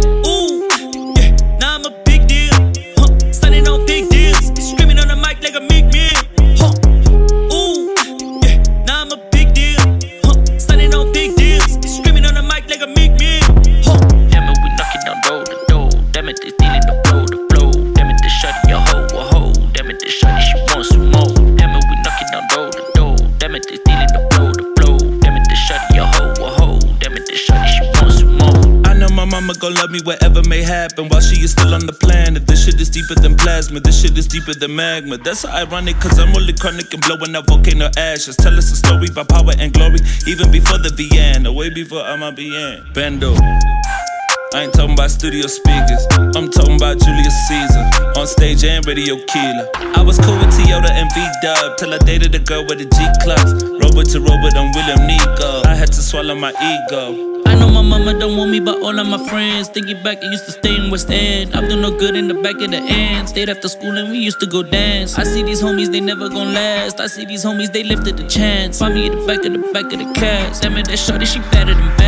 Shit 34.01 34.17
is 34.17 34.27
deeper 34.27 34.55
than 34.55 34.75
magma. 34.75 35.19
That's 35.19 35.45
ironic, 35.45 36.01
cause 36.01 36.19
I'm 36.19 36.35
only 36.35 36.55
chronic 36.55 36.93
and 36.95 37.03
blowing 37.03 37.37
out 37.37 37.47
volcano 37.47 37.91
ashes. 37.97 38.37
Tell 38.37 38.57
us 38.57 38.73
a 38.73 38.77
story 38.77 39.09
about 39.11 39.29
power 39.29 39.53
and 39.59 39.73
glory, 39.73 39.99
even 40.27 40.51
before 40.51 40.79
the 40.79 40.91
or 41.47 41.53
way 41.53 41.69
before 41.69 42.01
I'm 42.01 42.21
BN. 42.35 42.95
Bando. 42.95 43.37
I 44.53 44.65
ain't 44.65 44.75
talking 44.75 44.95
about 44.95 45.13
studio 45.13 45.47
speakers, 45.47 46.05
I'm 46.35 46.51
talking 46.51 46.75
about 46.75 46.99
Julius 46.99 47.35
Caesar. 47.47 47.87
On 48.19 48.27
stage 48.27 48.65
and 48.65 48.85
radio 48.85 49.15
killer. 49.27 49.71
I 49.95 50.03
was 50.03 50.19
cool 50.19 50.35
with 50.35 50.51
Toyota 50.51 50.91
and 50.91 51.09
V 51.15 51.25
Dub 51.41 51.77
till 51.77 51.95
I 51.95 51.99
dated 51.99 52.35
a 52.35 52.41
girl 52.41 52.67
with 52.67 52.79
the 52.79 52.87
G 52.87 52.99
class. 53.23 53.47
Robert 53.79 54.11
to 54.11 54.21
Robert, 54.21 54.55
I'm 54.57 54.73
William 54.73 55.07
Nico. 55.07 55.63
I 55.71 55.77
had 55.77 55.93
to 55.93 56.03
swallow 56.03 56.35
my 56.35 56.51
ego. 56.51 57.43
I 57.47 57.55
know 57.55 57.71
my 57.71 57.81
mama 57.81 58.19
don't 58.19 58.37
want 58.37 58.51
me, 58.51 58.59
but 58.59 58.83
all 58.83 58.99
of 58.99 59.07
my 59.07 59.25
friends 59.29 59.69
thinking 59.69 60.03
back, 60.03 60.19
I 60.21 60.27
used 60.27 60.47
to 60.47 60.53
stay 60.53 60.75
in 60.75 60.91
West 60.91 61.11
End. 61.11 61.55
I've 61.55 61.69
done 61.69 61.83
no 61.83 61.97
good 61.97 62.17
in 62.17 62.27
the 62.27 62.35
back 62.35 62.57
of 62.61 62.73
the 62.73 62.79
end. 62.79 63.29
Stayed 63.29 63.51
after 63.51 63.69
school 63.69 63.97
and 63.97 64.11
we 64.11 64.19
used 64.19 64.41
to 64.41 64.47
go 64.47 64.65
dance. 64.65 65.17
I 65.17 65.23
see 65.23 65.45
these 65.45 65.63
homies, 65.63 65.93
they 65.93 66.01
never 66.01 66.29
gon' 66.29 66.53
last. 66.53 66.99
I 66.99 67.07
see 67.07 67.25
these 67.25 67.45
homies, 67.45 67.73
they 67.73 67.85
lifted 67.85 68.17
the 68.17 68.27
chance. 68.27 68.81
Find 68.81 68.95
me 68.95 69.07
in 69.07 69.13
the 69.17 69.27
back 69.29 69.45
of 69.45 69.53
the 69.53 69.61
back 69.73 69.93
of 69.93 69.99
the 70.01 70.13
cast. 70.13 70.63
Damn 70.63 70.77
it, 70.77 70.89
that 70.89 70.99
shorty, 70.99 71.25
she 71.25 71.39
better 71.53 71.73
than 71.73 72.00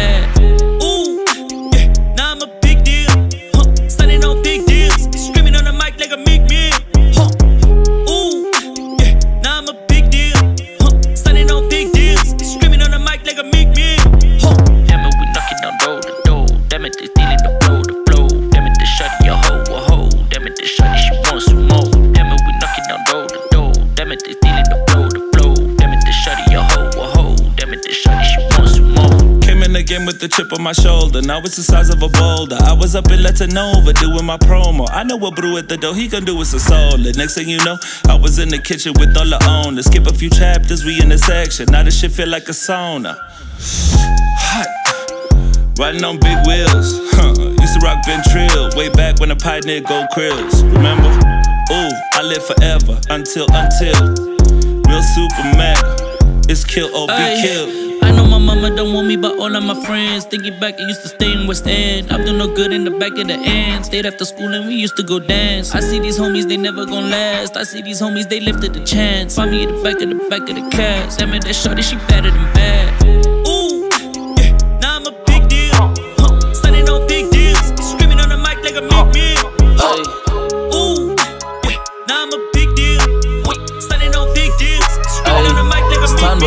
Damn 24.12 24.18
it, 24.18 24.24
they 24.24 24.32
stealing 24.34 24.68
the 24.68 24.84
flow, 24.92 25.08
the 25.08 25.20
flow. 25.32 25.76
Damn 25.76 25.92
it, 25.94 26.04
they 26.04 26.12
shutting 26.12 26.52
your 26.52 26.62
hoe, 26.68 27.00
a 27.00 27.06
hoe. 27.16 27.36
Damn 27.56 27.72
it, 27.72 27.82
they 27.82 27.92
shutting, 27.92 28.28
she 28.28 28.40
wants 28.52 28.76
some 28.76 28.92
more. 28.92 29.40
Came 29.40 29.62
in 29.62 29.72
the 29.72 29.82
game 29.82 30.04
with 30.04 30.20
the 30.20 30.28
chip 30.28 30.52
on 30.52 30.60
my 30.60 30.72
shoulder. 30.72 31.22
Now 31.22 31.38
it's 31.38 31.56
the 31.56 31.62
size 31.62 31.88
of 31.88 32.02
a 32.02 32.08
boulder. 32.08 32.58
I 32.60 32.74
was 32.74 32.94
up 32.94 33.10
in 33.10 33.20
Latinova 33.20 33.98
doing 33.98 34.26
my 34.26 34.36
promo. 34.36 34.86
I 34.90 35.02
know 35.02 35.16
what 35.16 35.34
brew 35.34 35.56
at 35.56 35.70
the 35.70 35.78
door, 35.78 35.94
he 35.94 36.08
gon' 36.08 36.26
do 36.26 36.38
is 36.42 36.52
a 36.52 36.60
solid. 36.60 37.16
Next 37.16 37.36
thing 37.36 37.48
you 37.48 37.56
know, 37.64 37.78
I 38.06 38.14
was 38.14 38.38
in 38.38 38.50
the 38.50 38.58
kitchen 38.58 38.92
with 39.00 39.16
all 39.16 39.24
the 39.24 39.40
owners. 39.48 39.86
Skip 39.86 40.06
a 40.06 40.12
few 40.12 40.28
chapters, 40.28 40.84
we 40.84 41.00
in 41.00 41.08
the 41.08 41.16
section. 41.16 41.72
Now 41.72 41.82
this 41.82 41.98
shit 41.98 42.12
feel 42.12 42.28
like 42.28 42.44
a 42.50 42.52
sauna. 42.52 43.16
Hot. 43.16 44.68
Riding 45.78 46.04
on 46.04 46.20
big 46.20 46.36
wheels. 46.46 47.00
Huh. 47.16 47.32
Used 47.64 47.74
to 47.74 47.80
rock 47.80 48.04
Ventrill 48.04 48.76
way 48.76 48.90
back 48.90 49.20
when 49.20 49.30
the 49.30 49.36
pioneer 49.36 49.80
gold 49.80 50.08
krills. 50.12 50.60
Remember? 50.76 51.08
Ooh, 51.72 51.90
I 52.12 52.22
live 52.22 52.44
forever 52.44 53.00
until, 53.08 53.46
until. 53.48 53.96
Real 54.86 55.02
super 55.02 55.44
mega. 55.56 55.96
It's 56.48 56.64
kill 56.64 56.94
or 56.94 57.06
be 57.06 57.14
Aye. 57.14 57.40
killed. 57.42 58.04
I 58.04 58.10
know 58.10 58.26
my 58.26 58.36
mama 58.36 58.76
don't 58.76 58.92
want 58.92 59.06
me, 59.06 59.16
but 59.16 59.38
all 59.38 59.56
of 59.56 59.62
my 59.64 59.74
friends 59.86 60.26
thinking 60.26 60.58
back. 60.60 60.78
I 60.78 60.82
used 60.86 61.00
to 61.02 61.08
stay 61.08 61.32
in 61.32 61.46
West 61.46 61.66
End. 61.66 62.12
I'm 62.12 62.26
doing 62.26 62.36
no 62.36 62.52
good 62.54 62.72
in 62.72 62.84
the 62.84 62.90
back 62.90 63.12
of 63.16 63.26
the 63.26 63.38
end. 63.38 63.86
Stayed 63.86 64.04
after 64.04 64.26
school 64.26 64.52
and 64.52 64.66
we 64.66 64.74
used 64.74 64.96
to 64.96 65.02
go 65.02 65.18
dance. 65.18 65.74
I 65.74 65.80
see 65.80 65.98
these 65.98 66.18
homies, 66.18 66.46
they 66.46 66.58
never 66.58 66.84
gon' 66.84 67.08
last. 67.10 67.56
I 67.56 67.62
see 67.62 67.80
these 67.80 68.02
homies, 68.02 68.28
they 68.28 68.40
lifted 68.40 68.74
the 68.74 68.84
chance. 68.84 69.36
Find 69.36 69.50
me 69.50 69.62
at 69.64 69.70
the 69.74 69.82
back 69.82 70.02
of 70.02 70.08
the 70.10 70.16
back 70.28 70.48
of 70.50 70.54
the 70.56 70.68
cast. 70.76 71.20
Damn 71.20 71.32
it, 71.32 71.44
that 71.44 71.54
shorty, 71.54 71.80
she 71.80 71.96
better 71.96 72.30
than 72.30 72.52
bad. 72.52 72.61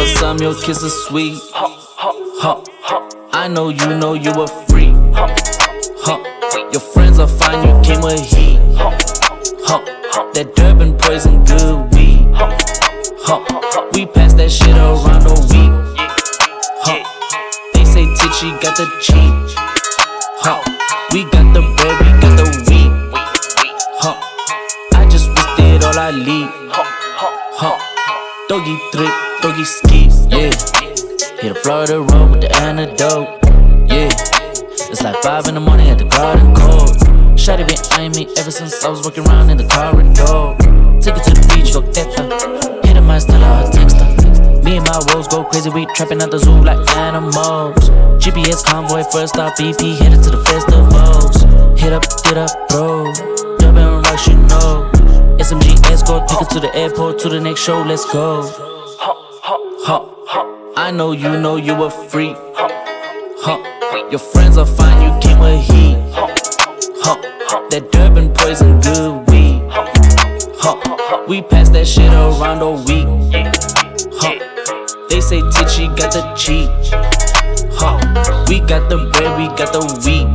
Meal. 0.05 0.17
some, 0.17 0.37
your 0.39 0.55
kiss 0.61 0.83
is 0.83 0.93
sweet. 1.05 1.39
Huh. 1.53 2.61
I 3.31 3.47
know 3.47 3.69
you 3.69 3.97
know 3.97 4.13
you 4.13 4.31
a 4.31 4.47
freak. 4.67 4.95
Your 6.71 6.81
friends 6.81 7.19
are 7.19 7.27
fine, 7.27 7.67
you 7.67 7.83
came 7.83 8.01
with 8.01 8.19
heat. 8.21 8.59
That 10.33 10.53
Durban 10.55 10.97
poison 10.97 11.43
good 11.45 11.93
weed. 11.93 12.27
We 13.93 14.05
pass 14.05 14.33
that 14.33 14.51
shit 14.51 14.75
around 14.75 15.25
a 15.25 15.35
week. 15.51 15.73
They 17.73 17.85
say 17.85 18.05
Titchy 18.19 18.51
got 18.61 18.75
the 18.77 18.85
cheat. 19.01 19.33
We 21.13 21.23
got 21.31 21.53
the 21.53 21.61
bread, 21.61 21.95
we 22.01 22.11
got 22.19 22.35
the. 22.37 22.45
Huh. 24.01 24.15
I 24.93 25.07
just 25.09 25.29
it 25.59 25.83
all 25.83 25.97
I 25.97 26.11
leave. 26.11 26.49
Huh. 27.57 27.77
Doggy 28.49 28.77
trick, 28.91 29.09
skis, 29.53 30.25
yeah. 30.27 30.49
Hit 31.37 31.53
the 31.53 31.59
Florida 31.61 32.01
road 32.01 32.31
with 32.31 32.41
the 32.41 32.51
antidote, 32.57 33.29
yeah. 33.87 34.09
It's 34.89 35.03
like 35.03 35.21
five 35.21 35.45
in 35.47 35.53
the 35.53 35.59
morning 35.59 35.89
at 35.89 35.99
the 35.99 36.05
garden 36.05 36.55
cold. 36.55 36.97
Shotty 37.37 37.67
been 37.67 37.77
eyeing 37.91 38.11
me 38.13 38.27
ever 38.37 38.49
since 38.49 38.83
I 38.83 38.89
was 38.89 39.05
walking 39.05 39.27
around 39.27 39.51
in 39.51 39.57
the 39.57 39.67
corridor. 39.69 40.57
Take 40.99 41.17
it 41.17 41.23
to 41.25 41.33
the 41.37 41.45
beach, 41.53 41.73
go 41.73 41.81
teta. 41.93 42.25
Hit 42.87 42.97
a 42.97 43.01
my 43.01 43.19
Stella, 43.19 43.67
I 43.67 43.71
text 43.71 43.97
her. 43.97 44.63
Me 44.63 44.77
and 44.77 44.87
my 44.87 44.99
wolves 45.13 45.27
go 45.27 45.43
crazy, 45.43 45.69
we 45.69 45.85
trapping 45.93 46.21
at 46.23 46.31
the 46.31 46.39
zoo 46.39 46.63
like 46.63 46.81
animals. 46.97 47.77
GPS 48.17 48.65
convoy, 48.65 49.03
first 49.11 49.35
stop 49.35 49.53
BP, 49.57 49.97
headed 49.99 50.23
to 50.23 50.31
the 50.31 50.41
festivals. 50.49 51.43
Hit 51.79 51.93
up, 51.93 52.03
get 52.23 52.37
up, 52.37 52.49
bro. 52.69 53.13
Durban 53.59 54.01
rush, 54.01 54.27
you 54.27 54.37
know. 54.49 54.89
SMG 55.37 55.77
escort, 55.91 56.27
take 56.27 56.41
it 56.41 56.49
to 56.49 56.59
the 56.59 56.75
airport, 56.75 57.19
to 57.19 57.29
the 57.29 57.39
next 57.39 57.61
show, 57.61 57.83
let's 57.83 58.11
go. 58.11 58.74
Huh. 59.88 60.01
I 60.75 60.89
know 60.89 61.11
you 61.11 61.39
know 61.39 61.57
you 61.57 61.83
a 61.83 61.91
freak. 61.91 62.36
Huh. 62.57 64.09
Your 64.09 64.17
friends 64.17 64.57
are 64.57 64.65
fine, 64.65 64.99
you 65.03 65.19
came 65.19 65.38
with 65.38 65.61
heat. 65.61 65.95
Huh. 67.03 67.21
That 67.69 67.91
Durban 67.91 68.33
poison 68.33 68.81
good 68.81 69.29
weed. 69.29 69.61
Huh. 70.57 71.25
We 71.27 71.43
pass 71.43 71.69
that 71.69 71.86
shit 71.86 72.11
around 72.11 72.63
all 72.63 72.77
week. 72.89 73.05
Huh. 74.17 74.33
They 75.07 75.21
say 75.21 75.41
Titchy 75.53 75.86
got 75.95 76.11
the 76.17 76.33
cheat. 76.33 76.67
Huh. 77.77 78.01
We 78.49 78.61
got 78.61 78.89
the 78.89 78.97
bread, 79.13 79.38
we 79.38 79.45
got 79.55 79.71
the 79.71 79.86
weed. 80.01 80.25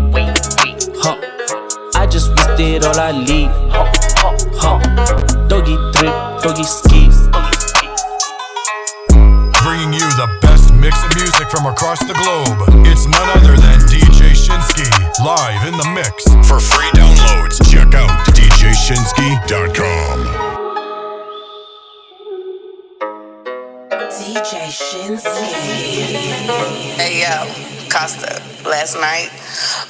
Huh. 1.02 1.18
I 2.00 2.06
just 2.06 2.30
wished 2.30 2.60
it 2.60 2.84
all 2.84 2.96
I 2.96 3.10
leave. 3.10 3.50
Huh. 4.62 4.78
Doggy 5.48 5.74
drip, 5.90 6.14
doggy 6.40 6.62
skis. 6.62 6.99
From 11.60 11.72
across 11.72 11.98
the 12.00 12.14
globe. 12.14 12.86
It's 12.86 13.06
none 13.06 13.28
other 13.36 13.56
than 13.56 13.80
DJ 13.80 14.32
Shinski, 14.32 14.88
live 15.24 15.66
in 15.68 15.76
the 15.76 15.88
mix. 15.94 16.24
For 16.48 16.60
free 16.60 16.90
downloads, 16.92 17.60
check 17.70 17.92
out 17.94 18.26
djshinski.com. 18.28 20.16
DJ 24.10 24.70
Shinski. 24.72 25.50
Hey 26.96 27.20
yo, 27.22 27.46
Costa. 27.90 28.40
Last 28.68 28.94
night 28.96 29.30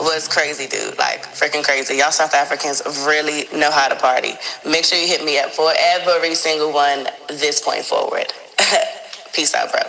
was 0.01 0.27
crazy, 0.27 0.67
dude. 0.67 0.99
Like 0.99 1.23
freaking 1.23 1.63
crazy. 1.63 1.97
Y'all 1.97 2.11
South 2.11 2.35
Africans 2.35 2.83
really 3.07 3.47
know 3.57 3.71
how 3.71 3.89
to 3.89 3.97
party. 3.97 4.33
Make 4.67 4.85
sure 4.85 4.99
you 4.99 5.07
hit 5.07 5.25
me 5.25 5.39
up 5.39 5.51
for 5.51 5.73
every 5.79 6.35
single 6.35 6.73
one 6.73 7.07
this 7.29 7.61
point 7.61 7.85
forward. 7.85 8.33
Peace 9.33 9.55
out, 9.55 9.71
bro. 9.71 9.83